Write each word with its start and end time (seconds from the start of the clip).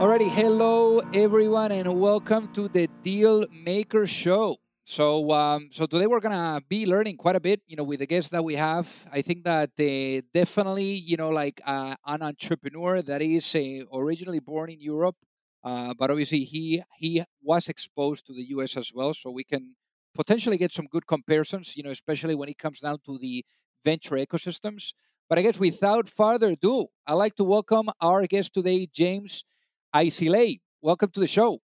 Alrighty, 0.00 0.30
hello 0.30 1.00
everyone, 1.12 1.70
and 1.72 2.00
welcome 2.00 2.48
to 2.54 2.68
the 2.68 2.88
Deal 3.02 3.44
Maker 3.52 4.06
Show. 4.06 4.56
So, 4.84 5.30
um, 5.30 5.68
so 5.72 5.84
today 5.84 6.06
we're 6.06 6.20
gonna 6.20 6.62
be 6.68 6.86
learning 6.86 7.18
quite 7.18 7.36
a 7.36 7.40
bit, 7.40 7.60
you 7.66 7.76
know, 7.76 7.84
with 7.84 8.00
the 8.00 8.06
guests 8.06 8.30
that 8.30 8.42
we 8.42 8.54
have. 8.54 8.88
I 9.12 9.20
think 9.20 9.44
that 9.44 9.70
they 9.76 10.22
definitely, 10.32 10.84
you 11.10 11.18
know, 11.18 11.28
like 11.28 11.60
uh, 11.66 11.94
an 12.06 12.22
entrepreneur 12.22 13.02
that 13.02 13.20
is 13.20 13.54
uh, 13.54 13.84
originally 13.92 14.40
born 14.40 14.70
in 14.70 14.80
Europe, 14.80 15.16
uh, 15.62 15.92
but 15.92 16.10
obviously 16.10 16.44
he 16.44 16.82
he 16.96 17.22
was 17.42 17.68
exposed 17.68 18.26
to 18.26 18.32
the 18.32 18.44
U.S. 18.56 18.76
as 18.78 18.90
well, 18.94 19.12
so 19.12 19.30
we 19.30 19.44
can 19.44 19.76
potentially 20.14 20.56
get 20.56 20.72
some 20.72 20.86
good 20.86 21.06
comparisons, 21.06 21.76
you 21.76 21.82
know, 21.82 21.90
especially 21.90 22.34
when 22.34 22.48
it 22.48 22.56
comes 22.58 22.80
down 22.80 22.98
to 23.04 23.18
the 23.18 23.44
venture 23.84 24.16
ecosystems. 24.16 24.94
But 25.28 25.38
I 25.38 25.42
guess 25.42 25.58
without 25.58 26.08
further 26.08 26.48
ado, 26.48 26.86
I'd 27.06 27.14
like 27.14 27.34
to 27.36 27.44
welcome 27.44 27.90
our 28.00 28.26
guest 28.26 28.54
today, 28.54 28.88
James. 28.92 29.44
Isilay, 29.94 30.60
welcome 30.80 31.10
to 31.10 31.20
the 31.20 31.26
show. 31.26 31.60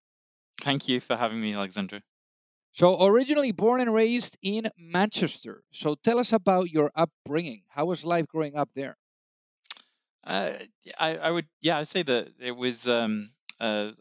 Thank 0.61 0.89
you 0.89 1.01
for 1.01 1.17
having 1.17 1.41
me, 1.41 1.55
Alexandra. 1.55 2.03
So, 2.73 3.05
originally 3.07 3.53
born 3.53 3.81
and 3.81 3.93
raised 3.95 4.37
in 4.43 4.67
Manchester. 4.77 5.63
So, 5.71 5.95
tell 5.95 6.19
us 6.19 6.33
about 6.33 6.71
your 6.71 6.91
upbringing. 6.95 7.63
How 7.69 7.87
was 7.87 8.05
life 8.05 8.27
growing 8.27 8.57
up 8.57 8.71
there? 8.75 8.97
Uh, 10.25 10.53
I, 10.99 11.17
I 11.17 11.31
would, 11.31 11.47
yeah, 11.63 11.79
I'd 11.79 11.89
say 11.89 12.03
that 12.03 12.33
it 12.41 12.51
was 12.51 12.89
um, 12.89 13.31
a, 13.61 13.93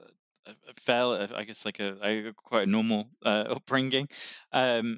a 0.47 0.53
fair, 0.77 1.29
I 1.35 1.43
guess, 1.43 1.63
like 1.63 1.79
a, 1.79 1.97
a 2.01 2.33
quite 2.33 2.67
a 2.67 2.71
normal 2.71 3.07
uh, 3.23 3.45
upbringing. 3.49 4.09
Um, 4.51 4.97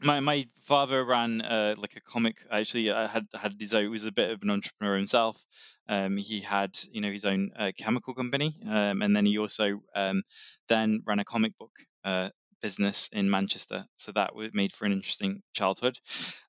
my 0.00 0.20
my 0.20 0.46
father 0.62 1.04
ran 1.04 1.40
uh, 1.40 1.74
like 1.78 1.96
a 1.96 2.00
comic. 2.00 2.38
Actually, 2.50 2.90
I 2.90 3.06
had 3.06 3.26
had 3.34 3.54
his 3.58 3.74
own. 3.74 3.82
He 3.82 3.88
was 3.88 4.04
a 4.04 4.12
bit 4.12 4.30
of 4.30 4.42
an 4.42 4.50
entrepreneur 4.50 4.96
himself. 4.96 5.44
Um, 5.88 6.16
he 6.16 6.40
had 6.40 6.78
you 6.90 7.00
know 7.00 7.10
his 7.10 7.24
own 7.24 7.50
uh, 7.56 7.72
chemical 7.76 8.14
company, 8.14 8.56
um, 8.66 9.02
and 9.02 9.14
then 9.14 9.26
he 9.26 9.38
also 9.38 9.82
um, 9.94 10.22
then 10.68 11.02
ran 11.06 11.18
a 11.18 11.24
comic 11.24 11.56
book 11.58 11.72
uh, 12.04 12.30
business 12.62 13.08
in 13.12 13.30
Manchester. 13.30 13.86
So 13.96 14.12
that 14.12 14.32
made 14.52 14.72
for 14.72 14.84
an 14.84 14.92
interesting 14.92 15.42
childhood. 15.54 15.98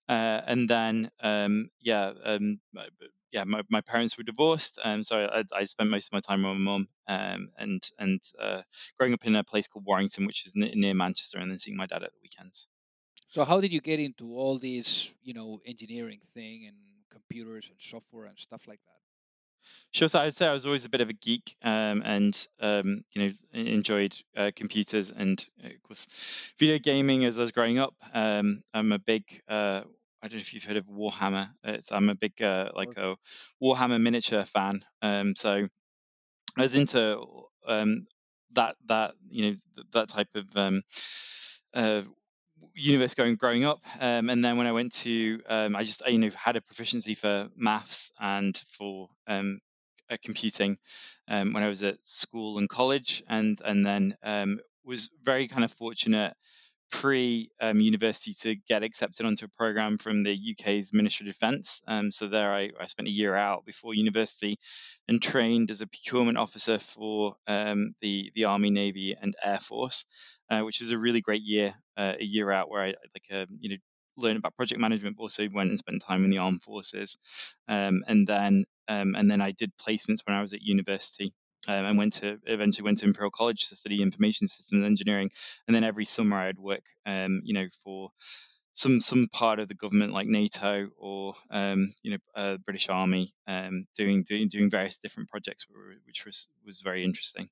Uh, 0.08 0.42
and 0.46 0.70
then 0.70 1.10
um, 1.22 1.70
yeah, 1.80 2.12
um, 2.24 2.60
yeah, 3.32 3.46
my, 3.46 3.62
my 3.70 3.82
parents 3.82 4.18
were 4.18 4.24
divorced, 4.24 4.78
and 4.84 5.06
so 5.08 5.26
I, 5.26 5.44
I 5.56 5.64
spent 5.64 5.90
most 5.90 6.08
of 6.08 6.14
my 6.14 6.20
time 6.20 6.44
with 6.44 6.58
my 6.58 6.72
mum, 6.72 6.88
um, 7.08 7.50
and 7.58 7.82
and 7.98 8.22
uh, 8.40 8.62
growing 8.98 9.14
up 9.14 9.26
in 9.26 9.36
a 9.36 9.44
place 9.44 9.68
called 9.68 9.86
Warrington, 9.86 10.26
which 10.26 10.46
is 10.46 10.54
near 10.56 10.94
Manchester, 10.94 11.38
and 11.38 11.50
then 11.50 11.58
seeing 11.58 11.78
my 11.78 11.86
dad 11.86 12.04
at 12.04 12.12
the 12.12 12.20
weekends. 12.22 12.68
So 13.32 13.46
how 13.46 13.62
did 13.62 13.72
you 13.72 13.82
get 13.82 14.00
into 14.00 14.36
all 14.38 14.60
this, 14.60 15.14
you 15.24 15.34
know, 15.34 15.62
engineering 15.66 16.22
thing 16.34 16.68
and 16.68 16.78
computers 17.10 17.68
and 17.70 17.78
software 17.82 18.26
and 18.26 18.38
stuff 18.38 18.68
like 18.68 18.80
that? 18.86 19.00
Sure. 19.92 20.08
So 20.08 20.20
I'd 20.20 20.36
say 20.36 20.48
I 20.48 20.54
was 20.54 20.66
always 20.66 20.86
a 20.86 20.90
bit 20.90 21.02
of 21.02 21.10
a 21.10 21.14
geek, 21.14 21.56
um, 21.62 22.02
and 22.04 22.48
um, 22.60 23.04
you 23.14 23.22
know, 23.28 23.32
enjoyed 23.54 24.16
uh, 24.36 24.52
computers 24.56 25.12
and 25.12 25.44
uh, 25.64 25.68
of 25.68 25.84
course 25.84 26.08
video 26.60 26.78
gaming 26.78 27.26
as 27.26 27.40
I 27.40 27.44
was 27.44 27.52
growing 27.52 27.80
up. 27.80 27.94
Um, 28.14 28.64
I'm 28.74 28.92
a 28.92 29.00
big 29.00 29.24
uh, 29.48 29.84
I 30.22 30.28
don't 30.28 30.38
know 30.38 30.42
if 30.42 30.54
you've 30.54 30.64
heard 30.64 30.78
of 30.78 30.86
Warhammer. 30.86 31.50
It's, 31.64 31.92
I'm 31.92 32.10
a 32.10 32.16
big 32.16 32.42
uh, 32.42 32.72
like 32.76 32.98
a 32.98 33.16
Warhammer 33.62 34.02
miniature 34.02 34.44
fan. 34.44 34.82
Um, 35.02 35.36
so 35.36 35.68
I 36.58 36.62
was 36.62 36.76
into 36.76 37.22
um, 37.66 38.08
that 38.54 38.76
that 38.86 39.16
you 39.30 39.52
know 39.52 39.84
that 39.94 40.10
type 40.10 40.30
of 40.36 40.46
um, 40.56 40.82
uh, 41.74 42.04
universe 42.74 43.16
going 43.16 43.36
growing 43.36 43.66
up, 43.66 43.80
um, 44.00 44.30
and 44.30 44.44
then 44.44 44.58
when 44.58 44.68
I 44.68 44.72
went 44.72 44.94
to, 44.96 45.42
um, 45.48 45.76
I 45.76 45.84
just 45.84 46.02
you 46.08 46.18
know 46.18 46.30
had 46.36 46.56
a 46.56 46.62
proficiency 46.62 47.16
for 47.16 47.50
maths 47.56 48.12
and 48.20 48.58
for 48.68 49.10
um, 49.28 49.60
uh, 50.10 50.18
computing 50.24 50.78
um, 51.28 51.54
when 51.54 51.64
I 51.64 51.68
was 51.68 51.84
at 51.84 51.98
school 52.04 52.58
and 52.58 52.70
college, 52.70 53.24
and 53.28 53.60
and 53.64 53.86
then 53.86 54.16
um, 54.24 54.60
was 54.84 55.10
very 55.24 55.48
kind 55.48 55.64
of 55.64 55.72
fortunate 55.74 56.36
pre 56.92 57.50
um, 57.60 57.80
university 57.80 58.34
to 58.42 58.56
get 58.68 58.84
accepted 58.84 59.26
onto 59.26 59.46
a 59.46 59.58
program 59.58 59.98
from 59.98 60.24
the 60.24 60.38
UK's 60.52 60.94
Ministry 60.94 61.28
of 61.28 61.34
Defence. 61.34 61.82
Um, 61.88 62.12
so 62.12 62.28
there, 62.28 62.54
I, 62.54 62.70
I, 62.80 62.86
spent 62.88 63.08
a 63.08 63.12
year 63.12 63.36
out 63.36 63.66
before 63.66 63.96
university 63.96 64.58
and 65.08 65.22
trained 65.22 65.72
as 65.72 65.82
a 65.82 65.88
procurement 65.88 66.38
officer 66.38 66.78
for 66.78 67.36
um, 67.48 67.94
the 68.02 68.32
the 68.36 68.46
Army, 68.46 68.70
Navy, 68.70 69.16
and 69.20 69.34
Air 69.44 69.60
Force, 69.60 70.06
uh, 70.50 70.62
which 70.62 70.82
was 70.82 70.92
a 70.92 71.00
really 71.00 71.22
great 71.22 71.42
year, 71.42 71.74
uh, 71.98 72.14
a 72.20 72.24
year 72.24 72.52
out 72.52 72.70
where 72.70 72.84
I 72.84 72.88
like 72.88 73.28
uh, 73.32 73.46
you 73.60 73.70
know 73.70 73.78
learned 74.18 74.38
about 74.38 74.56
project 74.56 74.80
management, 74.80 75.16
but 75.18 75.24
also 75.24 75.48
went 75.50 75.70
and 75.70 75.80
spent 75.80 76.04
time 76.04 76.24
in 76.24 76.30
the 76.30 76.38
armed 76.40 76.62
forces, 76.62 77.18
um, 77.68 78.04
and 78.08 78.28
then 78.28 78.66
um, 78.88 79.16
and 79.16 79.32
then 79.32 79.42
I 79.42 79.52
did 79.52 79.72
placements 79.78 80.26
when 80.26 80.36
I 80.36 80.42
was 80.42 80.54
at 80.54 80.62
university 80.62 81.34
um, 81.68 81.86
and 81.86 81.98
went 81.98 82.14
to 82.14 82.40
eventually 82.46 82.86
went 82.86 83.00
to 83.00 83.06
Imperial 83.06 83.32
College 83.32 83.70
to 83.70 83.76
study 83.76 84.02
information 84.02 84.48
systems 84.48 84.86
engineering. 84.86 85.32
And 85.68 85.76
then 85.76 85.84
every 85.84 86.06
summer 86.06 86.38
I'd 86.38 86.60
work, 86.60 86.86
um, 87.06 87.42
you 87.44 87.54
know, 87.54 87.68
for 87.84 88.12
some 88.74 89.02
some 89.02 89.28
part 89.28 89.60
of 89.60 89.68
the 89.68 89.74
government 89.74 90.14
like 90.14 90.28
NATO 90.28 90.90
or 90.98 91.34
um, 91.50 91.94
you 92.04 92.12
know 92.12 92.18
uh, 92.36 92.58
British 92.58 92.90
Army, 92.90 93.32
um, 93.48 93.86
doing 93.96 94.24
doing 94.24 94.48
doing 94.48 94.70
various 94.70 95.00
different 95.00 95.30
projects, 95.30 95.66
which 96.06 96.26
was 96.26 96.48
was 96.66 96.82
very 96.82 97.04
interesting. 97.04 97.50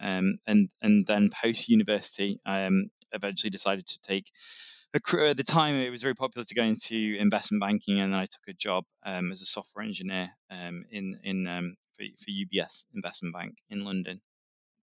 Um, 0.00 0.38
and 0.46 0.70
and 0.80 1.06
then 1.06 1.30
post 1.30 1.68
university, 1.68 2.40
I 2.44 2.64
um, 2.64 2.90
eventually 3.12 3.50
decided 3.50 3.86
to 3.86 4.00
take 4.00 4.30
at 4.94 5.36
the 5.36 5.44
time 5.44 5.74
it 5.76 5.90
was 5.90 6.02
very 6.02 6.14
popular 6.14 6.44
to 6.44 6.54
go 6.54 6.62
into 6.62 7.16
investment 7.18 7.60
banking 7.60 8.00
and 8.00 8.12
then 8.12 8.20
I 8.20 8.24
took 8.24 8.46
a 8.48 8.52
job 8.52 8.84
um, 9.04 9.32
as 9.32 9.40
a 9.40 9.46
software 9.46 9.84
engineer 9.84 10.30
um, 10.50 10.84
in 10.90 11.18
in 11.24 11.46
um, 11.46 11.76
for, 11.94 12.04
for 12.18 12.30
UBS 12.30 12.84
investment 12.94 13.34
bank 13.34 13.54
in 13.70 13.80
London. 13.80 14.20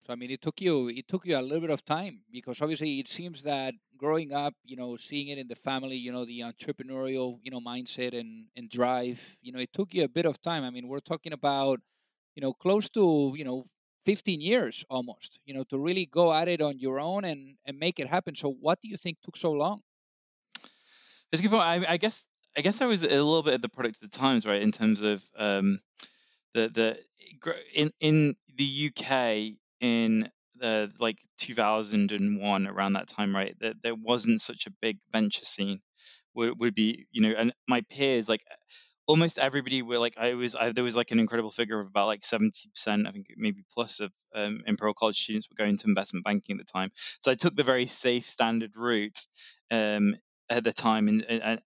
So 0.00 0.12
I 0.12 0.16
mean 0.16 0.30
it 0.30 0.40
took 0.40 0.60
you 0.60 0.88
it 0.88 1.08
took 1.08 1.26
you 1.26 1.36
a 1.38 1.42
little 1.42 1.60
bit 1.60 1.70
of 1.70 1.84
time 1.84 2.22
because 2.30 2.62
obviously 2.62 3.00
it 3.00 3.08
seems 3.08 3.42
that 3.42 3.74
growing 3.98 4.32
up, 4.32 4.54
you 4.64 4.76
know, 4.76 4.96
seeing 4.96 5.28
it 5.28 5.38
in 5.38 5.48
the 5.48 5.56
family, 5.56 5.96
you 5.96 6.12
know, 6.12 6.24
the 6.24 6.40
entrepreneurial, 6.40 7.38
you 7.42 7.50
know, 7.50 7.60
mindset 7.60 8.18
and 8.18 8.46
and 8.56 8.70
drive, 8.70 9.36
you 9.42 9.52
know, 9.52 9.58
it 9.60 9.72
took 9.72 9.92
you 9.92 10.04
a 10.04 10.08
bit 10.08 10.24
of 10.26 10.40
time. 10.40 10.64
I 10.64 10.70
mean, 10.70 10.88
we're 10.88 11.00
talking 11.00 11.32
about, 11.34 11.80
you 12.34 12.40
know, 12.40 12.54
close 12.54 12.88
to, 12.90 13.34
you 13.36 13.44
know, 13.44 13.66
15 14.06 14.40
years 14.40 14.84
almost, 14.88 15.38
you 15.44 15.52
know, 15.52 15.64
to 15.64 15.78
really 15.78 16.06
go 16.06 16.32
at 16.32 16.48
it 16.48 16.62
on 16.62 16.78
your 16.78 16.98
own 16.98 17.24
and 17.24 17.56
and 17.66 17.78
make 17.78 17.98
it 18.00 18.08
happen. 18.08 18.34
So 18.34 18.48
what 18.50 18.80
do 18.80 18.88
you 18.88 18.96
think 18.96 19.18
took 19.22 19.36
so 19.36 19.52
long? 19.52 19.82
It's 21.32 21.40
a 21.40 21.42
good 21.42 21.50
point. 21.50 21.62
I, 21.62 21.84
I, 21.88 21.96
guess 21.98 22.24
I 22.56 22.62
guess 22.62 22.80
I 22.80 22.86
was 22.86 23.04
a 23.04 23.08
little 23.08 23.42
bit 23.42 23.54
of 23.54 23.62
the 23.62 23.68
product 23.68 23.96
of 24.02 24.10
the 24.10 24.18
times, 24.18 24.46
right? 24.46 24.62
In 24.62 24.72
terms 24.72 25.02
of 25.02 25.22
um, 25.36 25.80
the 26.54 26.68
the 26.68 26.98
in 27.74 27.92
in 28.00 28.34
the 28.56 28.90
UK 28.90 29.58
in 29.80 30.30
the 30.56 30.90
like 30.98 31.18
2001 31.38 32.66
around 32.66 32.94
that 32.94 33.08
time, 33.08 33.34
right? 33.34 33.54
That 33.60 33.76
there 33.82 33.94
wasn't 33.94 34.40
such 34.40 34.66
a 34.66 34.72
big 34.80 34.98
venture 35.12 35.44
scene. 35.44 35.80
Would 36.34 36.58
would 36.58 36.74
be 36.74 37.06
you 37.12 37.22
know, 37.22 37.34
and 37.36 37.52
my 37.66 37.82
peers 37.82 38.28
like 38.28 38.42
almost 39.06 39.38
everybody 39.38 39.82
were 39.82 39.98
like 39.98 40.16
I 40.18 40.34
was 40.34 40.54
I, 40.54 40.72
there 40.72 40.84
was 40.84 40.94
like 40.96 41.10
an 41.10 41.18
incredible 41.18 41.50
figure 41.50 41.80
of 41.80 41.86
about 41.86 42.06
like 42.06 42.20
70% 42.20 42.60
I 42.86 43.10
think 43.10 43.26
maybe 43.36 43.64
plus 43.74 44.00
of 44.00 44.12
um, 44.34 44.62
Imperial 44.66 44.94
College 44.94 45.18
students 45.18 45.48
were 45.50 45.56
going 45.56 45.78
to 45.78 45.88
investment 45.88 46.24
banking 46.26 46.60
at 46.60 46.66
the 46.66 46.70
time 46.70 46.92
so 47.20 47.30
I 47.30 47.34
took 47.34 47.56
the 47.56 47.64
very 47.64 47.86
safe 47.86 48.24
standard 48.24 48.72
route 48.76 49.18
um, 49.70 50.14
at 50.50 50.64
the 50.64 50.72
time 50.72 51.08
and, 51.08 51.24
and 51.28 51.60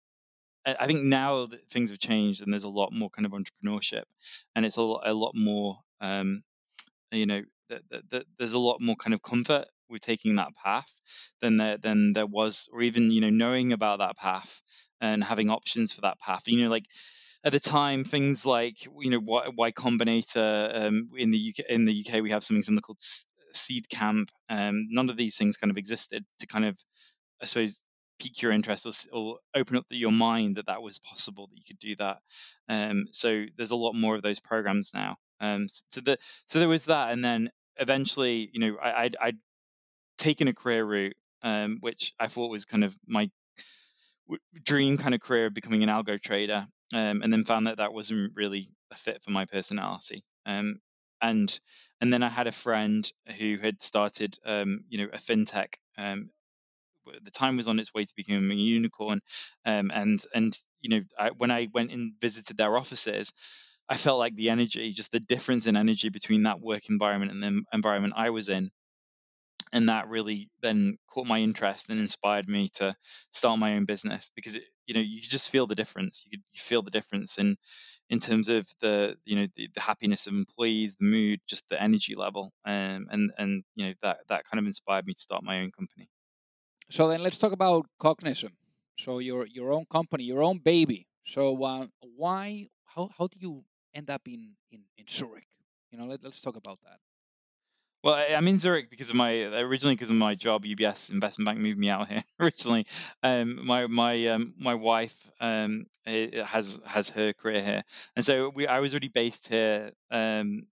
I 0.64 0.86
think 0.86 1.02
now 1.02 1.46
that 1.46 1.68
things 1.70 1.90
have 1.90 1.98
changed 1.98 2.42
and 2.42 2.52
there's 2.52 2.64
a 2.64 2.68
lot 2.68 2.92
more 2.92 3.10
kind 3.10 3.26
of 3.26 3.32
entrepreneurship 3.32 4.04
and 4.54 4.64
it's 4.64 4.76
a 4.76 4.82
lot, 4.82 5.02
a 5.04 5.12
lot 5.14 5.32
more 5.34 5.78
um, 6.00 6.42
you 7.10 7.26
know 7.26 7.42
there's 8.38 8.52
a 8.52 8.58
lot 8.58 8.80
more 8.80 8.96
kind 8.96 9.14
of 9.14 9.22
comfort 9.22 9.66
with 9.88 10.02
taking 10.02 10.36
that 10.36 10.54
path 10.54 10.92
than 11.40 11.56
there 11.56 11.78
than 11.78 12.12
there 12.12 12.26
was 12.26 12.68
or 12.72 12.82
even 12.82 13.10
you 13.10 13.20
know 13.20 13.30
knowing 13.30 13.72
about 13.72 13.98
that 13.98 14.16
path 14.16 14.62
and 15.00 15.24
having 15.24 15.50
options 15.50 15.92
for 15.92 16.02
that 16.02 16.18
path. 16.18 16.42
You 16.46 16.62
know 16.64 16.70
like 16.70 16.86
at 17.44 17.52
the 17.52 17.60
time 17.60 18.04
things 18.04 18.46
like 18.46 18.84
you 18.84 19.10
know 19.10 19.20
y, 19.20 19.48
y 19.56 19.70
combinator 19.72 20.86
um, 20.86 21.10
in 21.16 21.30
the 21.30 21.52
uk 21.52 21.64
in 21.68 21.84
the 21.84 22.04
uk 22.06 22.22
we 22.22 22.30
have 22.30 22.44
something 22.44 22.62
something 22.62 22.82
called 22.82 23.00
seed 23.52 23.88
camp 23.88 24.30
um, 24.48 24.86
none 24.90 25.10
of 25.10 25.16
these 25.16 25.36
things 25.36 25.56
kind 25.56 25.70
of 25.70 25.76
existed 25.76 26.24
to 26.38 26.46
kind 26.46 26.64
of 26.64 26.78
i 27.42 27.46
suppose 27.46 27.82
pique 28.22 28.42
your 28.42 28.52
interest 28.52 29.08
or, 29.12 29.18
or 29.18 29.38
open 29.54 29.76
up 29.76 29.84
the, 29.88 29.96
your 29.96 30.12
mind 30.12 30.56
that 30.56 30.66
that 30.66 30.82
was 30.82 30.98
possible 30.98 31.48
that 31.48 31.56
you 31.56 31.64
could 31.66 31.78
do 31.78 31.96
that 31.96 32.18
um, 32.68 33.06
so 33.12 33.44
there's 33.56 33.70
a 33.70 33.76
lot 33.76 33.94
more 33.94 34.14
of 34.14 34.22
those 34.22 34.40
programs 34.40 34.92
now 34.94 35.16
um, 35.40 35.66
so 35.90 36.00
the 36.00 36.16
so 36.48 36.58
there 36.58 36.68
was 36.68 36.86
that 36.86 37.10
and 37.10 37.24
then 37.24 37.50
eventually 37.76 38.48
you 38.52 38.60
know 38.60 38.76
I, 38.80 39.04
I'd, 39.04 39.16
I'd 39.20 39.38
taken 40.18 40.48
a 40.48 40.54
career 40.54 40.84
route 40.84 41.16
um, 41.42 41.78
which 41.80 42.12
i 42.20 42.28
thought 42.28 42.50
was 42.50 42.64
kind 42.64 42.84
of 42.84 42.96
my 43.06 43.30
dream 44.62 44.98
kind 44.98 45.14
of 45.14 45.20
career 45.20 45.46
of 45.46 45.54
becoming 45.54 45.82
an 45.82 45.88
algo 45.88 46.20
trader 46.20 46.66
um, 46.92 47.22
and 47.22 47.32
then 47.32 47.44
found 47.44 47.66
that 47.66 47.78
that 47.78 47.92
wasn't 47.92 48.32
really 48.34 48.68
a 48.90 48.96
fit 48.96 49.22
for 49.22 49.30
my 49.30 49.46
personality. 49.46 50.22
Um, 50.46 50.80
and 51.20 51.58
and 52.00 52.12
then 52.12 52.22
I 52.22 52.28
had 52.28 52.46
a 52.46 52.52
friend 52.52 53.08
who 53.38 53.56
had 53.58 53.80
started, 53.80 54.36
um, 54.44 54.84
you 54.88 54.98
know, 54.98 55.08
a 55.12 55.18
fintech. 55.18 55.74
Um, 55.96 56.30
the 57.22 57.30
time 57.30 57.56
was 57.56 57.68
on 57.68 57.78
its 57.78 57.92
way 57.94 58.04
to 58.04 58.12
becoming 58.16 58.50
a 58.50 58.54
unicorn, 58.54 59.20
um, 59.64 59.90
and 59.92 60.20
and 60.34 60.58
you 60.80 60.90
know, 60.90 61.00
I, 61.18 61.30
when 61.30 61.50
I 61.50 61.68
went 61.72 61.92
and 61.92 62.14
visited 62.20 62.56
their 62.56 62.76
offices, 62.76 63.32
I 63.88 63.96
felt 63.96 64.18
like 64.18 64.34
the 64.36 64.50
energy, 64.50 64.90
just 64.92 65.12
the 65.12 65.20
difference 65.20 65.66
in 65.66 65.76
energy 65.76 66.08
between 66.08 66.44
that 66.44 66.60
work 66.60 66.88
environment 66.90 67.32
and 67.32 67.42
the 67.42 67.62
environment 67.72 68.14
I 68.16 68.30
was 68.30 68.48
in, 68.48 68.70
and 69.72 69.88
that 69.88 70.08
really 70.08 70.50
then 70.60 70.98
caught 71.08 71.26
my 71.26 71.38
interest 71.40 71.90
and 71.90 71.98
inspired 72.00 72.48
me 72.48 72.68
to 72.74 72.94
start 73.30 73.58
my 73.58 73.74
own 73.74 73.84
business 73.84 74.30
because 74.34 74.56
it, 74.56 74.64
you 74.86 74.94
know 74.94 75.00
you 75.00 75.20
just 75.20 75.50
feel 75.50 75.66
the 75.66 75.74
difference. 75.74 76.22
You 76.24 76.30
could 76.30 76.44
you 76.52 76.60
feel 76.60 76.82
the 76.82 76.90
difference 76.90 77.38
in 77.38 77.56
in 78.10 78.20
terms 78.20 78.48
of 78.48 78.66
the 78.80 79.16
you 79.24 79.36
know 79.36 79.46
the, 79.56 79.68
the 79.74 79.80
happiness 79.80 80.26
of 80.26 80.34
employees 80.34 80.96
the 80.96 81.06
mood 81.06 81.40
just 81.48 81.68
the 81.68 81.82
energy 81.82 82.14
level 82.14 82.52
um, 82.66 83.06
and 83.10 83.32
and 83.38 83.64
you 83.76 83.86
know 83.88 83.94
that 84.02 84.18
that 84.28 84.44
kind 84.44 84.60
of 84.60 84.66
inspired 84.66 85.06
me 85.06 85.14
to 85.14 85.20
start 85.20 85.44
my 85.44 85.60
own 85.60 85.70
company 85.72 86.08
so 86.92 87.08
then 87.08 87.22
let's 87.22 87.38
talk 87.38 87.52
about 87.52 87.86
Cognism 87.98 88.52
so 88.98 89.18
your 89.18 89.46
your 89.46 89.72
own 89.72 89.86
company 89.86 90.24
your 90.24 90.42
own 90.42 90.58
baby. 90.58 91.06
So 91.24 91.62
uh, 91.64 91.86
why 92.16 92.68
how, 92.84 93.10
how 93.16 93.26
do 93.26 93.38
you 93.38 93.64
end 93.94 94.10
up 94.10 94.22
in 94.26 94.54
in, 94.70 94.80
in 94.98 95.04
zurich? 95.08 95.46
You 95.90 95.98
know 95.98 96.06
let, 96.06 96.22
let's 96.22 96.40
talk 96.40 96.56
about 96.56 96.78
that. 96.84 96.98
Well, 98.04 98.14
I, 98.14 98.34
am 98.34 98.48
in 98.48 98.58
Zurich 98.58 98.90
because 98.90 99.10
of 99.10 99.14
my 99.14 99.44
originally 99.60 99.94
because 99.94 100.10
of 100.10 100.16
my 100.16 100.34
job. 100.34 100.64
UBS 100.64 101.12
Investment 101.12 101.46
Bank 101.46 101.58
moved 101.60 101.78
me 101.78 101.88
out 101.88 102.08
here 102.08 102.24
originally. 102.40 102.86
Um, 103.22 103.64
my 103.64 103.86
my 103.86 104.26
um, 104.26 104.54
my 104.58 104.74
wife 104.74 105.30
um, 105.40 105.86
has 106.04 106.80
has 106.84 107.10
her 107.10 107.32
career 107.32 107.62
here, 107.62 107.84
and 108.16 108.24
so 108.24 108.48
we 108.48 108.66
I 108.66 108.80
was 108.80 108.92
already 108.92 109.08
based 109.08 109.46
here, 109.46 109.92
um, 110.10 110.66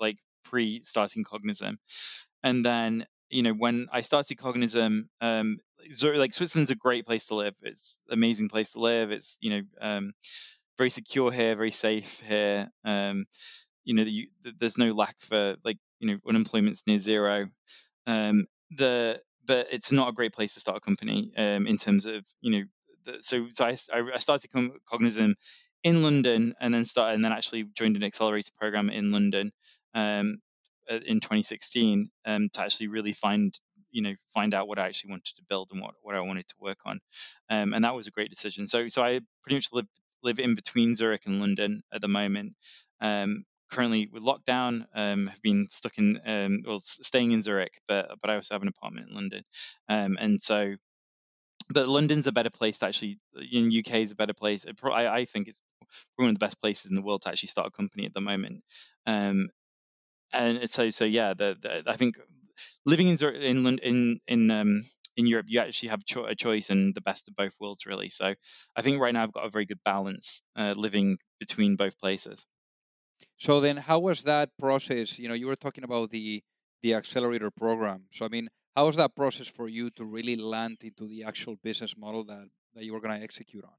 like 0.00 0.18
pre 0.42 0.80
starting 0.80 1.22
Cognism, 1.22 1.78
and 2.42 2.64
then 2.64 3.06
you 3.34 3.42
know 3.42 3.52
when 3.52 3.88
I 3.92 4.02
started 4.02 4.38
Cognism, 4.38 5.08
um, 5.20 5.58
Zurich, 5.90 6.18
like 6.18 6.32
Switzerland's 6.32 6.70
a 6.70 6.76
great 6.76 7.04
place 7.04 7.26
to 7.26 7.34
live. 7.34 7.54
It's 7.62 8.00
amazing 8.08 8.48
place 8.48 8.72
to 8.72 8.78
live. 8.78 9.10
It's 9.10 9.36
you 9.40 9.50
know 9.50 9.62
um, 9.80 10.12
very 10.78 10.88
secure 10.90 11.32
here, 11.32 11.56
very 11.56 11.72
safe 11.72 12.20
here. 12.20 12.70
Um, 12.84 13.26
you 13.84 13.94
know, 13.94 14.04
you, 14.04 14.28
there's 14.58 14.78
no 14.78 14.92
lack 14.92 15.16
for 15.18 15.56
like 15.64 15.78
you 15.98 16.12
know 16.12 16.18
unemployment's 16.28 16.84
near 16.86 16.98
zero. 16.98 17.48
Um, 18.06 18.46
the 18.70 19.20
but 19.44 19.66
it's 19.72 19.90
not 19.90 20.08
a 20.08 20.12
great 20.12 20.32
place 20.32 20.54
to 20.54 20.60
start 20.60 20.78
a 20.78 20.80
company 20.80 21.32
um, 21.36 21.66
in 21.66 21.76
terms 21.76 22.06
of 22.06 22.24
you 22.40 22.52
know. 22.52 22.64
The, 23.04 23.18
so 23.20 23.48
so 23.50 23.66
I, 23.66 23.76
I 24.14 24.18
started 24.18 24.50
Cognism 24.86 25.34
in 25.82 26.02
London 26.04 26.54
and 26.60 26.72
then 26.72 26.84
started 26.84 27.16
and 27.16 27.24
then 27.24 27.32
actually 27.32 27.64
joined 27.64 27.96
an 27.96 28.04
accelerator 28.04 28.52
program 28.58 28.88
in 28.90 29.10
London 29.10 29.52
um, 29.92 30.38
in 30.88 31.20
2016 31.20 32.10
um, 32.26 32.48
to 32.52 32.60
actually 32.62 32.88
really 32.88 33.12
find 33.12 33.58
you 33.90 34.02
know 34.02 34.14
find 34.32 34.54
out 34.54 34.68
what 34.68 34.78
I 34.78 34.86
actually 34.86 35.10
wanted 35.10 35.36
to 35.36 35.42
build 35.48 35.70
and 35.72 35.80
what, 35.80 35.94
what 36.02 36.14
I 36.14 36.20
wanted 36.20 36.46
to 36.48 36.54
work 36.58 36.78
on 36.84 37.00
um, 37.50 37.72
and 37.72 37.84
that 37.84 37.94
was 37.94 38.06
a 38.06 38.12
great 38.12 38.30
decision 38.30 38.66
so 38.66 38.88
so 38.88 39.02
I 39.02 39.20
pretty 39.42 39.56
much 39.56 39.68
live 39.72 39.86
live 40.22 40.38
in 40.38 40.54
between 40.54 40.94
Zurich 40.94 41.26
and 41.26 41.40
London 41.40 41.82
at 41.92 42.00
the 42.00 42.08
moment 42.08 42.54
um, 43.00 43.44
currently 43.74 44.08
with 44.10 44.22
lockdown 44.22 44.86
um, 44.94 45.26
have 45.26 45.42
been 45.42 45.66
stuck 45.70 45.98
in 45.98 46.20
um, 46.24 46.62
well 46.66 46.80
staying 46.80 47.32
in 47.32 47.42
Zurich, 47.42 47.78
but 47.88 48.10
but 48.20 48.30
I 48.30 48.36
also 48.36 48.54
have 48.54 48.62
an 48.62 48.68
apartment 48.68 49.08
in 49.08 49.14
London, 49.14 49.44
um, 49.88 50.16
and 50.20 50.40
so. 50.40 50.76
But 51.70 51.88
London's 51.88 52.26
a 52.26 52.32
better 52.32 52.50
place 52.50 52.78
to 52.78 52.86
actually. 52.86 53.18
In 53.50 53.72
UK 53.74 53.94
is 53.94 54.12
a 54.12 54.16
better 54.16 54.34
place. 54.34 54.66
I, 54.84 55.08
I 55.08 55.24
think 55.24 55.48
it's 55.48 55.60
one 56.16 56.28
of 56.28 56.34
the 56.34 56.38
best 56.38 56.60
places 56.60 56.90
in 56.90 56.94
the 56.94 57.00
world 57.00 57.22
to 57.22 57.30
actually 57.30 57.48
start 57.48 57.68
a 57.68 57.70
company 57.70 58.04
at 58.04 58.12
the 58.12 58.20
moment. 58.20 58.62
Um, 59.06 59.48
and 60.34 60.70
so 60.70 60.90
so 60.90 61.04
yeah, 61.04 61.34
the, 61.34 61.56
the, 61.60 61.90
I 61.90 61.96
think 61.96 62.16
living 62.86 63.08
in 63.08 63.16
in 63.16 63.78
in 63.78 64.20
in 64.26 64.50
um, 64.50 64.84
in 65.16 65.26
Europe, 65.26 65.46
you 65.48 65.60
actually 65.60 65.90
have 65.90 66.04
cho- 66.04 66.26
a 66.26 66.34
choice 66.34 66.70
and 66.70 66.94
the 66.94 67.00
best 67.00 67.28
of 67.28 67.36
both 67.36 67.54
worlds, 67.60 67.86
really. 67.86 68.10
So 68.10 68.34
I 68.76 68.82
think 68.82 69.00
right 69.00 69.14
now 69.14 69.22
I've 69.24 69.32
got 69.32 69.46
a 69.46 69.50
very 69.50 69.66
good 69.66 69.82
balance 69.84 70.42
uh, 70.56 70.74
living 70.76 71.18
between 71.40 71.76
both 71.76 71.98
places. 71.98 72.46
So 73.38 73.60
then, 73.60 73.76
how 73.76 74.00
was 74.00 74.24
that 74.24 74.50
process? 74.58 75.18
You 75.18 75.28
know, 75.28 75.34
you 75.34 75.46
were 75.46 75.56
talking 75.56 75.84
about 75.84 76.10
the 76.10 76.42
the 76.82 76.94
accelerator 76.94 77.50
program. 77.50 78.08
So 78.12 78.24
I 78.26 78.28
mean, 78.28 78.48
how 78.76 78.86
was 78.86 78.96
that 78.96 79.14
process 79.16 79.46
for 79.48 79.68
you 79.68 79.90
to 79.90 80.04
really 80.04 80.36
land 80.36 80.78
into 80.82 81.06
the 81.06 81.24
actual 81.24 81.56
business 81.56 81.96
model 81.96 82.24
that 82.24 82.48
that 82.74 82.84
you 82.84 82.92
were 82.92 83.00
going 83.00 83.16
to 83.18 83.24
execute 83.24 83.64
on? 83.64 83.76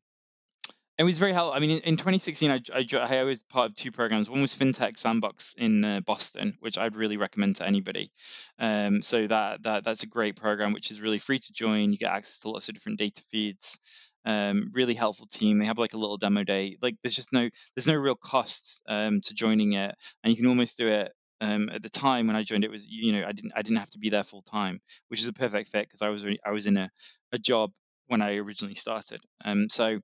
It 0.97 1.03
was 1.03 1.17
very 1.17 1.33
helpful. 1.33 1.53
I 1.53 1.59
mean, 1.59 1.71
in, 1.71 1.79
in 1.79 1.97
2016, 1.97 2.51
I, 2.51 2.61
I, 2.73 3.17
I, 3.17 3.23
was 3.23 3.43
part 3.43 3.69
of 3.69 3.75
two 3.75 3.91
programs. 3.91 4.29
One 4.29 4.41
was 4.41 4.55
FinTech 4.55 4.97
Sandbox 4.97 5.53
in 5.57 5.83
uh, 5.83 5.99
Boston, 5.99 6.55
which 6.61 6.77
I'd 6.77 6.95
really 6.95 7.17
recommend 7.17 7.57
to 7.57 7.67
anybody. 7.67 8.11
Um, 8.59 9.01
so 9.01 9.27
that 9.27 9.63
that 9.63 9.83
that's 9.83 10.03
a 10.03 10.07
great 10.07 10.37
program, 10.37 10.71
which 10.71 10.91
is 10.91 11.01
really 11.01 11.17
free 11.17 11.39
to 11.39 11.53
join. 11.53 11.91
You 11.91 11.97
get 11.97 12.13
access 12.13 12.39
to 12.39 12.49
lots 12.49 12.69
of 12.69 12.75
different 12.75 12.99
data 12.99 13.21
feeds 13.29 13.77
um, 14.25 14.71
really 14.73 14.95
helpful 14.95 15.27
team. 15.27 15.57
They 15.57 15.65
have 15.65 15.77
like 15.77 15.93
a 15.93 15.97
little 15.97 16.17
demo 16.17 16.43
day. 16.43 16.77
Like 16.81 16.95
there's 17.03 17.15
just 17.15 17.31
no 17.31 17.49
there's 17.75 17.87
no 17.87 17.95
real 17.95 18.15
cost 18.15 18.81
um, 18.87 19.21
to 19.21 19.33
joining 19.33 19.73
it, 19.73 19.95
and 20.23 20.31
you 20.31 20.37
can 20.37 20.47
almost 20.47 20.77
do 20.77 20.87
it. 20.87 21.11
Um, 21.41 21.69
at 21.69 21.83
the 21.83 21.89
time 21.89 22.27
when 22.27 22.35
I 22.35 22.43
joined, 22.43 22.63
it 22.63 22.71
was 22.71 22.87
you 22.87 23.13
know 23.13 23.27
I 23.27 23.31
didn't 23.31 23.51
I 23.55 23.61
didn't 23.61 23.79
have 23.79 23.89
to 23.91 23.99
be 23.99 24.09
there 24.09 24.23
full 24.23 24.41
time, 24.41 24.79
which 25.09 25.21
is 25.21 25.27
a 25.27 25.33
perfect 25.33 25.69
fit 25.69 25.87
because 25.87 26.01
I 26.01 26.09
was 26.09 26.25
I 26.45 26.51
was 26.51 26.65
in 26.65 26.77
a, 26.77 26.89
a 27.31 27.37
job 27.37 27.71
when 28.07 28.21
I 28.21 28.35
originally 28.37 28.75
started. 28.75 29.21
Um, 29.43 29.69
so 29.69 29.99